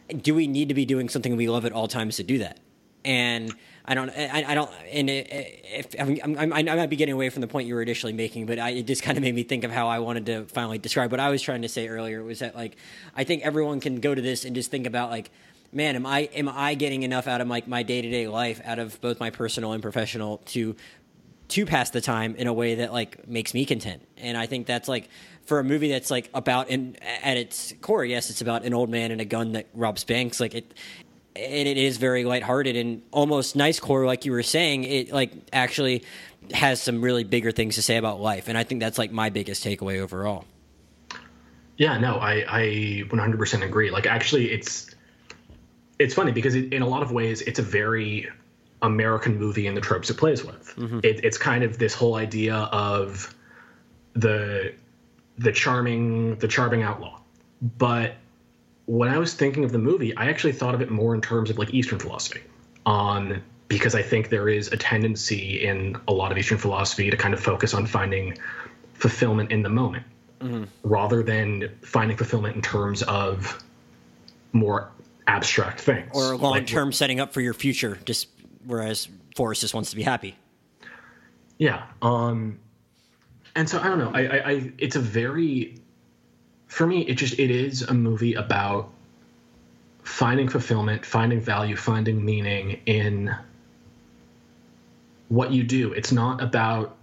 [0.09, 2.59] do we need to be doing something we love at all times to do that?
[3.05, 7.31] And I don't, I, I don't, and if I'm, I'm, I might be getting away
[7.31, 9.45] from the point you were initially making, but I, it just kind of made me
[9.45, 12.25] think of how I wanted to finally describe what I was trying to say earlier.
[12.25, 12.77] Was that like,
[13.14, 15.31] I think everyone can go to this and just think about like,
[15.73, 18.61] man, am I, am I getting enough out of like my day to day life,
[18.64, 20.75] out of both my personal and professional, to
[21.48, 24.02] to pass the time in a way that like makes me content.
[24.16, 25.09] And i think that's like
[25.44, 28.90] for a movie that's like about in at its core yes it's about an old
[28.90, 30.74] man and a gun that robs banks like it
[31.37, 35.32] and it is very lighthearted and almost nice core like you were saying it like
[35.52, 36.02] actually
[36.52, 38.48] has some really bigger things to say about life.
[38.48, 40.44] And i think that's like my biggest takeaway overall.
[41.76, 42.62] Yeah, no, I, I
[43.09, 43.90] 100% agree.
[43.90, 44.94] Like, actually, it's
[45.98, 48.30] it's funny because it, in a lot of ways, it's a very
[48.82, 50.74] American movie and the tropes it plays with.
[51.04, 53.34] It, it's kind of this whole idea of
[54.14, 54.72] the
[55.38, 57.20] the charming the charming outlaw.
[57.78, 58.14] But
[58.86, 61.50] when I was thinking of the movie, I actually thought of it more in terms
[61.50, 62.42] of like Eastern philosophy,
[62.85, 67.16] um, because I think there is a tendency in a lot of Eastern philosophy to
[67.16, 68.38] kind of focus on finding
[68.94, 70.04] fulfillment in the moment
[70.85, 73.62] rather than finding fulfillment in terms of
[74.52, 74.90] more
[75.27, 78.29] abstract things or long Like, term setting up for your future just
[78.67, 80.37] whereas forrest just wants to be happy.
[81.58, 82.58] Yeah um
[83.54, 85.81] and so i don't know I, I i it's a very
[86.67, 88.90] for me it just it is a movie about
[90.02, 93.35] finding fulfillment finding value finding meaning in
[95.29, 95.92] what you do.
[95.92, 96.96] It's not about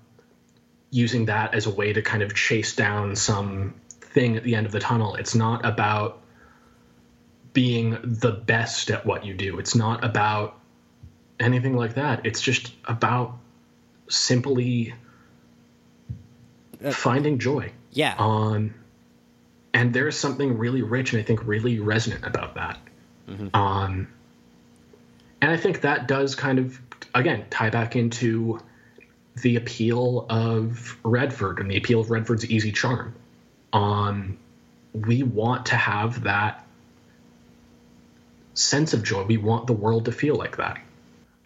[0.91, 4.65] using that as a way to kind of chase down some thing at the end
[4.65, 5.15] of the tunnel.
[5.15, 6.19] It's not about
[7.51, 9.59] being the best at what you do.
[9.59, 10.59] It's not about
[11.39, 12.25] anything like that.
[12.25, 13.37] It's just about
[14.09, 14.93] simply
[16.91, 17.71] finding joy.
[17.91, 18.15] Yeah.
[18.17, 18.73] Um,
[19.73, 22.77] and there's something really rich and I think really resonant about that.
[23.53, 24.07] Um,
[25.41, 26.79] and I think that does kind of,
[27.15, 28.59] again, tie back into
[29.41, 33.15] the appeal of Redford and the appeal of Redford's easy charm.
[33.71, 34.37] Um,
[34.93, 36.65] we want to have that
[38.53, 39.23] sense of joy.
[39.23, 40.79] We want the world to feel like that.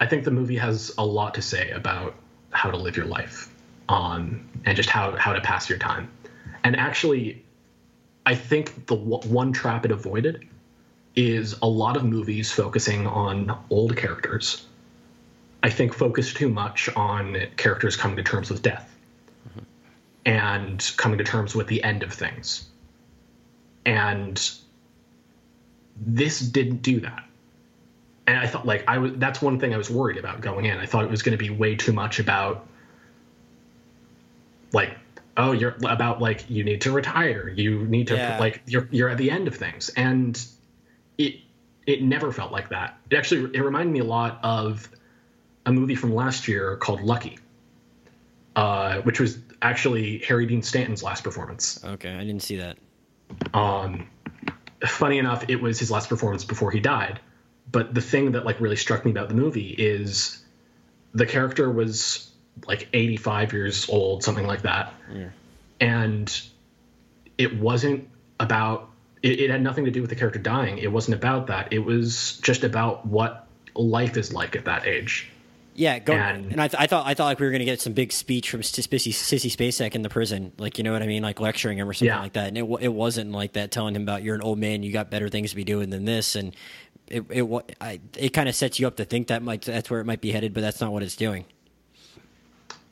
[0.00, 2.14] I think the movie has a lot to say about
[2.50, 3.52] how to live your life
[3.88, 6.10] um, and just how, how to pass your time.
[6.64, 7.44] And actually,
[8.24, 10.46] I think the w- one trap it avoided
[11.16, 14.66] is a lot of movies focusing on old characters.
[15.62, 18.94] I think focus too much on characters coming to terms with death
[20.24, 22.68] and coming to terms with the end of things.
[23.84, 24.50] And
[25.96, 27.27] this didn't do that.
[28.28, 30.76] And I thought like I was that's one thing I was worried about going in.
[30.76, 32.66] I thought it was going to be way too much about
[34.70, 34.98] like
[35.38, 37.48] oh you're about like you need to retire.
[37.48, 38.38] You need to Yeah.
[38.38, 39.88] like you're you're at the end of things.
[39.96, 40.38] And
[41.16, 41.36] it
[41.86, 42.98] it never felt like that.
[43.08, 44.90] It actually it reminded me a lot of
[45.64, 47.38] a movie from last year called Lucky,
[48.56, 51.82] uh, which was actually Harry Dean Stanton's last performance.
[51.82, 52.76] Okay, I didn't see that.
[53.54, 54.06] Um,
[54.86, 57.20] funny enough, it was his last performance before he died.
[57.70, 60.42] But the thing that like really struck me about the movie is
[61.14, 62.30] the character was
[62.66, 64.92] like 85 years old, something like that,
[65.80, 66.40] and
[67.36, 68.08] it wasn't
[68.40, 68.90] about.
[69.22, 70.78] It, it had nothing to do with the character dying.
[70.78, 71.72] It wasn't about that.
[71.72, 75.28] It was just about what life is like at that age.
[75.74, 77.80] Yeah, go, And- and, I, th- I thought I thought like we were gonna get
[77.80, 81.06] some big speech from Sissy, Sissy Spacek in the prison, like you know what I
[81.06, 82.20] mean, like lecturing him or something Yeah.
[82.20, 82.48] like that.
[82.48, 85.08] And it it wasn't like that, telling him about you're an old man, you got
[85.10, 86.54] better things to be doing than this, and
[87.10, 90.00] it it I, it kind of sets you up to think that might that's where
[90.00, 91.44] it might be headed, but that's not what it's doing.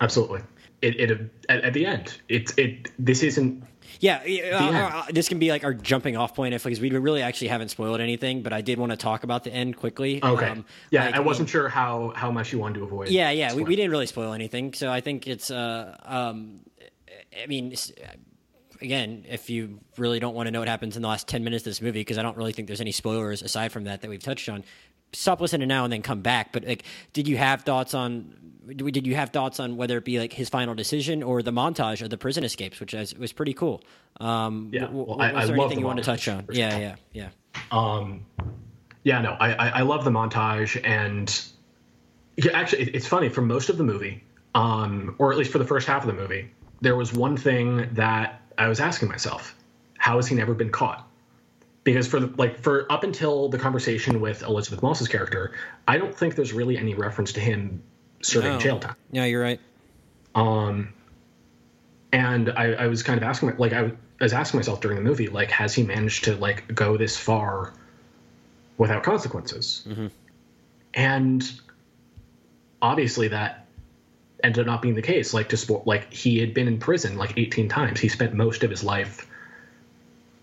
[0.01, 0.43] Absolutely.
[0.83, 2.91] It, it at, at the end, it's it.
[2.99, 3.64] This isn't
[4.01, 4.21] Yeah,
[4.53, 7.49] uh, uh, this can be like our jumping off point if because we really actually
[7.49, 10.23] haven't spoiled anything, but I did want to talk about the end quickly.
[10.23, 10.49] okay.
[10.49, 13.09] Um, yeah, like, I wasn't sure how how much you wanted to avoid.
[13.09, 15.51] Yeah, yeah, we, we didn't really spoil anything, so I think it's.
[15.51, 16.61] Uh, um,
[17.43, 17.75] I mean,
[18.81, 21.62] again, if you really don't want to know what happens in the last ten minutes
[21.62, 24.09] of this movie, because I don't really think there's any spoilers aside from that that
[24.11, 24.64] we've touched on.
[25.12, 26.53] Stop listening now and then come back.
[26.53, 28.35] But like, did you have thoughts on?
[28.74, 32.03] Did you have thoughts on whether it be like his final decision or the montage
[32.03, 33.83] of the prison escapes, which was, was pretty cool?
[34.20, 36.47] Um, Yeah, well, was I there love anything you want to touch on?
[36.51, 37.29] Yeah, yeah, yeah.
[37.70, 38.27] Um,
[39.05, 41.33] yeah, no, I, I I love the montage, and
[42.37, 44.24] yeah, actually, it- it's funny for most of the movie,
[44.57, 46.51] um, or at least for the first half of the movie,
[46.81, 49.55] there was one thing that I was asking myself:
[49.99, 51.09] How has he never been caught?
[51.85, 55.53] Because for the, like for up until the conversation with Elisabeth Moss's character,
[55.87, 57.83] I don't think there's really any reference to him
[58.23, 58.59] serving No.
[58.59, 58.97] jail time.
[59.13, 59.61] Yeah, you're right.
[60.35, 60.93] Um,
[62.13, 65.29] and I, I was kind of asking, like, I was asking myself during the movie,
[65.29, 67.73] like, has he managed to like go this far
[68.79, 69.87] without consequences?
[70.95, 71.53] And
[72.83, 73.66] obviously, that
[74.47, 75.34] ended up not being the case.
[75.34, 78.01] Like, to sport, like he had been in prison like 18 times.
[78.01, 79.28] He spent most of his life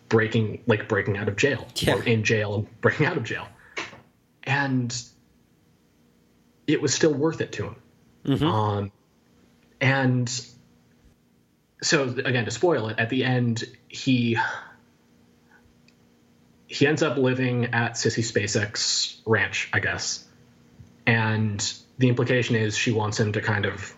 [0.10, 1.96] breaking, like, breaking out of jail Yeah.
[1.96, 3.48] or in jail and breaking out of jail,
[4.44, 4.96] and
[6.68, 7.74] it was still worth it to
[8.26, 8.44] him.
[8.44, 8.92] Um,
[9.82, 10.30] and
[11.82, 14.38] so again, to spoil it, at the end he
[16.68, 20.26] he ends up living at Sissy Spacek's ranch, I guess,
[21.06, 21.74] and
[22.04, 23.96] the implication is she wants him to kind of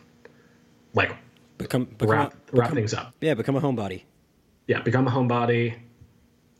[0.94, 1.12] like
[1.58, 3.16] Become, become wrap a, wrap become- things up.
[3.20, 4.04] Yeah, become a homebody.
[4.68, 5.80] Yeah, become a homebody,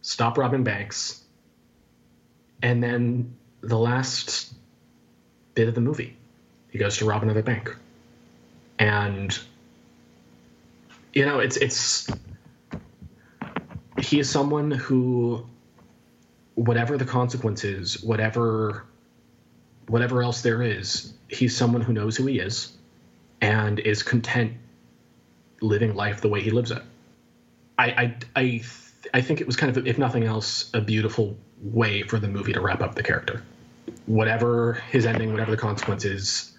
[0.02, 1.24] stop robbing banks,
[2.64, 4.54] and then the last
[5.54, 6.18] bit of the movie,
[6.72, 7.76] he goes to rob another bank,
[8.80, 9.38] and
[11.14, 12.08] you know it's it's
[14.00, 15.46] he is someone who,
[16.56, 18.86] whatever the consequences, whatever
[19.88, 22.76] whatever else there is, he's someone who knows who he is,
[23.42, 24.54] and is content
[25.62, 26.82] living life the way he lives it.
[27.78, 28.72] I I I, th-
[29.14, 32.54] I think it was kind of, if nothing else, a beautiful way for the movie
[32.54, 33.44] to wrap up the character.
[34.06, 36.54] Whatever his ending, whatever the consequences,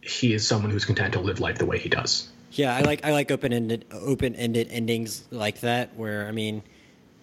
[0.00, 2.28] he is someone who's content to live life the way he does.
[2.52, 6.62] Yeah, I like I like open ended open ended endings like that where I mean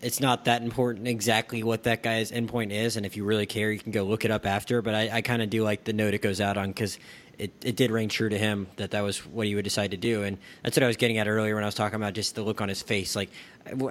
[0.05, 3.71] it's not that important exactly what that guy's endpoint is, and if you really care,
[3.71, 4.83] you can go look it up after.
[4.83, 6.99] But I, I kind of do like the note it goes out on because
[7.39, 9.97] it, it did ring true to him that that was what he would decide to
[9.97, 10.21] do.
[10.21, 12.43] And that's what I was getting at earlier when I was talking about just the
[12.43, 13.15] look on his face.
[13.15, 13.31] Like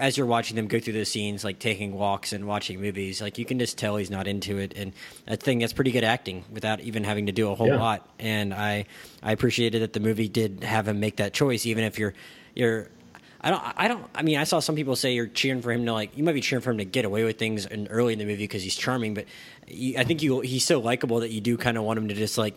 [0.00, 3.36] as you're watching them go through those scenes, like taking walks and watching movies, like
[3.36, 4.72] you can just tell he's not into it.
[4.76, 4.92] And
[5.26, 7.80] I think that's pretty good acting without even having to do a whole yeah.
[7.80, 8.08] lot.
[8.20, 8.86] And I
[9.20, 12.14] I appreciated that the movie did have him make that choice, even if you're
[12.54, 12.88] you're
[13.44, 13.62] I don't.
[13.76, 14.06] I don't.
[14.14, 16.16] I mean, I saw some people say you're cheering for him to like.
[16.16, 18.24] You might be cheering for him to get away with things in, early in the
[18.24, 19.26] movie because he's charming, but
[19.68, 22.14] you, I think you he's so likable that you do kind of want him to
[22.14, 22.54] just like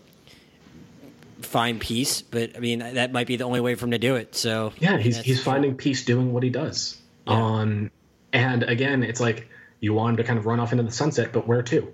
[1.41, 2.21] find peace.
[2.21, 4.33] But I mean, that might be the only way for him to do it.
[4.33, 6.97] So yeah, he's he's finding peace doing what he does.
[7.27, 7.33] Yeah.
[7.33, 7.91] Um,
[8.31, 9.49] and again, it's like
[9.81, 11.93] you want him to kind of run off into the sunset, but where to?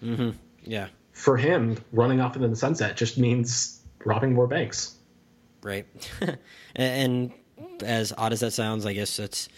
[0.00, 0.30] Mm-hmm.
[0.62, 0.86] Yeah.
[1.10, 4.94] For him, running off into the sunset just means robbing more banks.
[5.60, 5.86] Right.
[6.76, 7.32] and
[7.82, 9.48] as odd as that sounds, I guess that's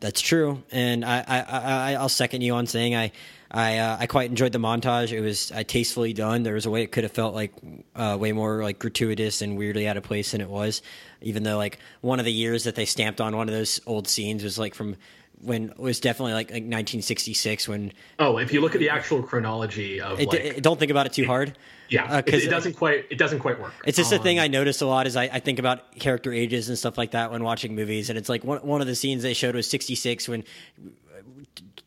[0.00, 0.62] that's true.
[0.72, 3.12] And I, I, I I'll second you on saying I
[3.50, 5.12] I uh, I quite enjoyed the montage.
[5.12, 6.42] It was uh, tastefully done.
[6.42, 7.52] There was a way it could have felt like
[7.94, 10.82] uh, way more like gratuitous and weirdly out of place than it was.
[11.20, 14.08] Even though like one of the years that they stamped on one of those old
[14.08, 14.96] scenes was like from
[15.42, 19.22] when it was definitely like, like 1966 when oh if you look at the actual
[19.22, 21.56] chronology of it, like, it, don't think about it too hard
[21.88, 24.38] yeah uh, it, it, doesn't quite it doesn't quite work it's just um, a thing
[24.38, 27.30] i notice a lot is I, I, think about character ages and stuff like that
[27.30, 30.28] when watching movies and it's like one, one of the scenes they showed was 66
[30.28, 30.44] when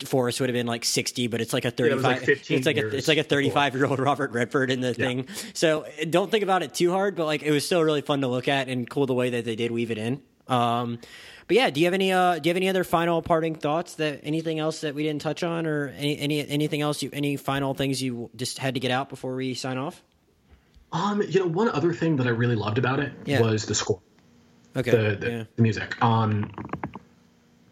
[0.03, 2.03] Forrest would have been like 60, but it's like a 35.
[2.03, 4.81] Yeah, it like it's like a, it's like a 35 year old Robert Redford in
[4.81, 4.93] the yeah.
[4.93, 5.27] thing.
[5.53, 8.27] So don't think about it too hard, but like it was still really fun to
[8.27, 10.21] look at and cool the way that they did weave it in.
[10.47, 10.99] Um,
[11.47, 13.95] but yeah, do you have any uh, do you have any other final parting thoughts
[13.95, 17.37] that anything else that we didn't touch on or any, any anything else you any
[17.37, 20.01] final things you just had to get out before we sign off?
[20.91, 23.41] Um, you know, one other thing that I really loved about it yeah.
[23.41, 24.01] was the score.
[24.75, 24.91] Okay.
[24.91, 25.43] The the, yeah.
[25.55, 26.01] the music.
[26.03, 26.51] Um,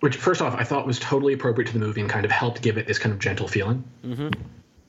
[0.02, 2.62] which first off I thought was totally appropriate to the movie and kind of helped
[2.62, 3.84] give it this kind of gentle feeling.
[4.06, 4.30] Mm-hmm.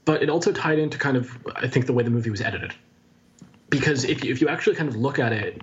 [0.05, 2.75] But it also tied into kind of I think the way the movie was edited,
[3.71, 5.63] because if you, if you actually kind of look at it,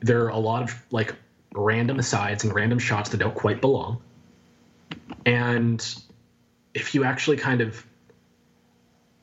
[0.00, 1.14] there are a lot of like
[1.58, 4.00] random asides and random shots that don't quite belong.
[5.26, 5.84] And
[6.74, 7.84] if you actually kind of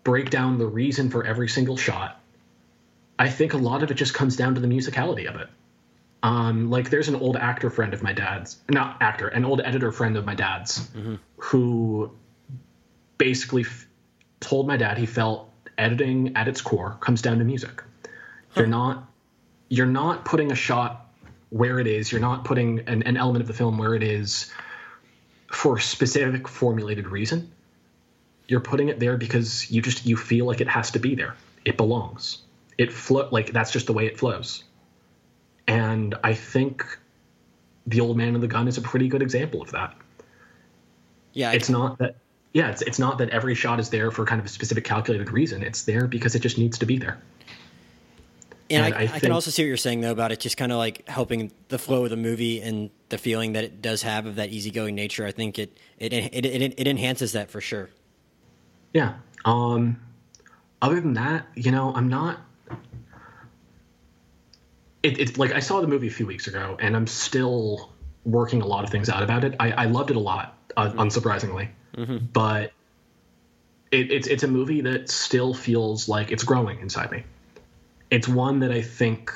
[0.04, 2.20] break down the reason for every single shot,
[3.18, 5.48] I think a lot of it just comes down to the musicality of it.
[6.22, 9.92] Um, like there's an old actor friend of my dad's, not actor, an old editor
[9.92, 11.16] friend of my dad's, mm-hmm.
[11.38, 12.12] who
[13.18, 13.88] basically f-
[14.40, 17.84] told my dad he felt editing at its core comes down to music.
[18.50, 18.62] Huh.
[18.62, 19.10] You're not
[19.70, 21.05] you're not putting a shot
[21.50, 22.12] where it is.
[22.12, 24.52] You're not putting an, an element of the film where it is
[25.52, 27.52] for a specific formulated reason.
[28.48, 31.36] You're putting it there because you just you feel like it has to be there.
[31.64, 32.40] It belongs.
[32.78, 34.64] It flow like that's just the way it flows.
[35.68, 36.86] And I think
[37.88, 39.96] the old man and the gun is a pretty good example of that.
[41.34, 42.18] Yeah, it's not that.
[42.54, 45.32] Yeah, it's it's not that every shot is there for kind of a specific calculated
[45.32, 45.64] reason.
[45.64, 47.20] It's there because it just needs to be there.
[48.70, 50.40] And, and I, I, I think, can also see what you're saying though about it
[50.40, 53.82] just kind of like helping the flow of the movie and the feeling that it
[53.82, 55.26] does have of that easygoing nature.
[55.26, 57.90] I think it it it it, it enhances that for sure.
[58.94, 59.16] Yeah.
[59.44, 60.00] Um.
[60.82, 62.40] Other than that, you know, I'm not.
[65.04, 67.92] It, it's like I saw the movie a few weeks ago, and I'm still
[68.26, 69.56] working a lot of things out about it.
[69.60, 71.00] I, I loved it a lot, uh, mm-hmm.
[71.00, 72.26] unsurprisingly, mm-hmm.
[72.34, 72.72] but
[73.92, 77.24] it, it's it's a movie that still feels like it's growing inside me
[78.16, 79.30] it's one that I think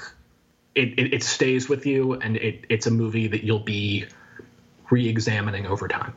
[0.74, 4.06] it, it, it stays with you, and it, it's a movie that you'll be
[4.90, 6.14] re-examining over time.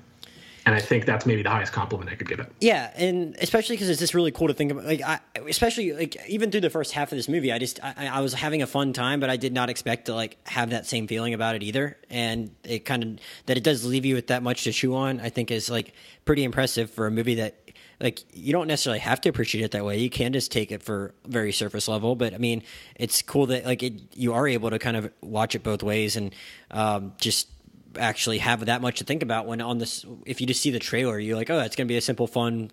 [0.64, 2.52] And I think that's maybe the highest compliment I could give it.
[2.60, 4.84] Yeah, and especially because it's just really cool to think about.
[4.84, 8.06] Like, I, especially like even through the first half of this movie, I just I,
[8.06, 10.86] I, was having a fun time, but I did not expect to like have that
[10.86, 11.98] same feeling about it either.
[12.08, 15.18] And it kind of that it does leave you with that much to chew on.
[15.18, 15.94] I think is like
[16.24, 17.56] pretty impressive for a movie that
[18.02, 19.96] like you don't necessarily have to appreciate it that way.
[19.98, 22.64] You can just take it for very surface level, but I mean,
[22.96, 26.16] it's cool that like it, you are able to kind of watch it both ways
[26.16, 26.34] and
[26.72, 27.48] um, just
[27.96, 30.04] actually have that much to think about when on this.
[30.26, 32.26] If you just see the trailer, you're like, oh, it's going to be a simple,
[32.26, 32.72] fun,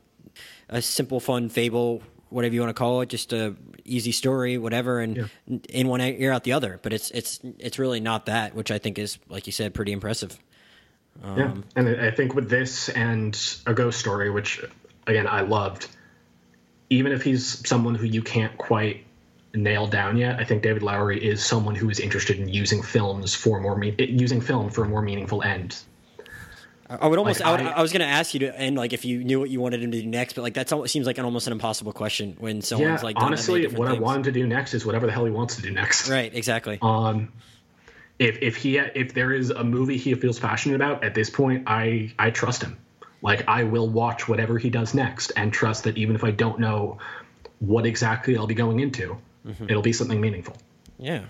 [0.67, 3.55] a simple, fun fable, whatever you want to call it, just a
[3.85, 5.17] easy story, whatever, and
[5.47, 5.57] yeah.
[5.69, 6.79] in one ear out the other.
[6.81, 9.91] But it's it's it's really not that, which I think is, like you said, pretty
[9.91, 10.39] impressive.
[11.23, 14.63] Um, yeah, and I think with this and a ghost story, which
[15.07, 15.87] again I loved.
[16.89, 19.05] Even if he's someone who you can't quite
[19.53, 23.35] nail down yet, I think David Lowery is someone who is interested in using films
[23.35, 25.77] for more me- using film for a more meaningful end.
[26.89, 27.39] I would almost.
[27.39, 29.23] Like I, would, I, I, was going to ask you to end like if you
[29.23, 31.45] knew what you wanted him to do next, but like that seems like an almost
[31.45, 33.15] an impossible question when someone's yeah, like.
[33.19, 33.99] honestly, what things.
[33.99, 36.09] I want him to do next is whatever the hell he wants to do next.
[36.09, 36.33] Right.
[36.33, 36.79] Exactly.
[36.81, 37.31] Um,
[38.17, 41.65] if if he if there is a movie he feels passionate about at this point,
[41.67, 42.77] I I trust him.
[43.21, 46.59] Like I will watch whatever he does next and trust that even if I don't
[46.59, 46.99] know
[47.59, 49.65] what exactly I'll be going into, mm-hmm.
[49.69, 50.55] it'll be something meaningful.
[50.97, 51.25] Yeah.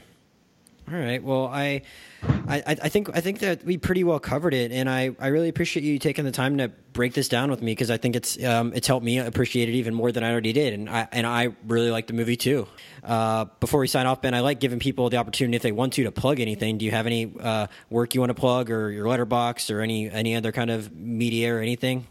[0.92, 1.22] All right.
[1.22, 1.84] Well, I,
[2.24, 5.48] I, I think I think that we pretty well covered it, and I, I really
[5.48, 8.44] appreciate you taking the time to break this down with me because I think it's
[8.44, 11.28] um, it's helped me appreciate it even more than I already did, and I and
[11.28, 12.68] I really like the movie too.
[13.04, 15.94] Uh, before we sign off, Ben, I like giving people the opportunity if they want
[15.94, 16.80] to to plug anything.
[16.80, 20.10] Do you have any uh, work you want to plug, or your Letterboxd, or any
[20.10, 22.08] any other kind of media or anything?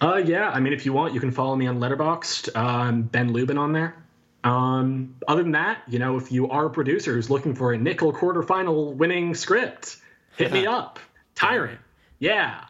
[0.00, 0.50] Uh, yeah.
[0.50, 2.54] I mean, if you want, you can follow me on Letterboxd.
[2.56, 4.03] Um, ben Luben on there.
[4.44, 7.78] Um, other than that, you know, if you are a producer who's looking for a
[7.78, 9.96] Nicholl quarterfinal winning script,
[10.36, 11.00] hit me up.
[11.34, 11.80] Tyrant,
[12.18, 12.66] yeah.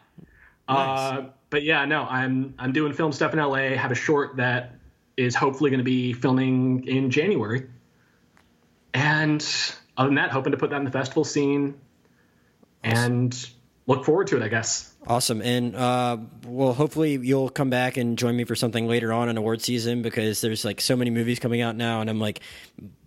[0.69, 0.99] Nice.
[0.99, 3.75] Uh, but yeah, no, I'm I'm doing film stuff in LA.
[3.75, 4.75] Have a short that
[5.17, 7.67] is hopefully going to be filming in January.
[8.93, 9.45] And
[9.97, 11.75] other than that, hoping to put that in the festival scene,
[12.83, 13.49] and
[13.87, 14.43] look forward to it.
[14.43, 14.93] I guess.
[15.07, 15.41] Awesome.
[15.41, 16.17] And uh,
[16.47, 20.01] well, hopefully you'll come back and join me for something later on in award season
[20.01, 22.41] because there's like so many movies coming out now, and I'm like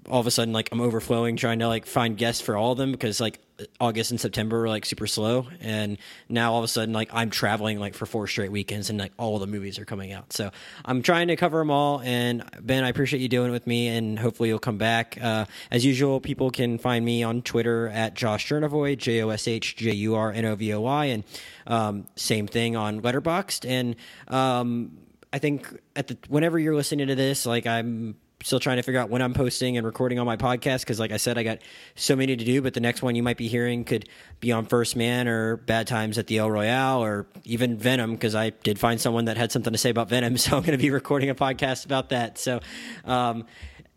[0.08, 2.78] all of a sudden like I'm overflowing trying to like find guests for all of
[2.78, 3.40] them because like
[3.80, 5.46] August and September were like super slow.
[5.60, 5.98] And
[6.28, 9.12] now all of a sudden like I'm traveling like for four straight weekends and like
[9.18, 10.32] all the movies are coming out.
[10.32, 10.50] So
[10.84, 12.00] I'm trying to cover them all.
[12.00, 13.88] And Ben I appreciate you doing it with me.
[13.88, 15.18] And hopefully you'll come back.
[15.20, 19.48] Uh, as usual people can find me on Twitter at Josh Jurnovoy J O S
[19.48, 21.04] H J U R N O V O Y.
[21.06, 21.24] And
[21.66, 23.68] um, same thing on Letterboxd.
[23.68, 23.96] And
[24.28, 24.98] um,
[25.32, 29.00] I think at the whenever you're listening to this like I'm still trying to figure
[29.00, 31.58] out when I'm posting and recording on my podcast because, like I said, I got
[31.96, 32.62] so many to do.
[32.62, 34.08] But the next one you might be hearing could
[34.40, 38.34] be on First Man or Bad Times at the El Royale or even Venom because
[38.34, 40.28] I did find someone that had something to say about Venom.
[40.38, 42.38] So I'm going to be recording a podcast about that.
[42.38, 42.60] So,
[43.04, 43.44] um,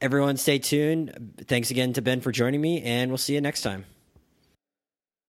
[0.02, 1.34] everyone, stay tuned.
[1.48, 3.86] Thanks again to Ben for joining me, and we'll see you next time.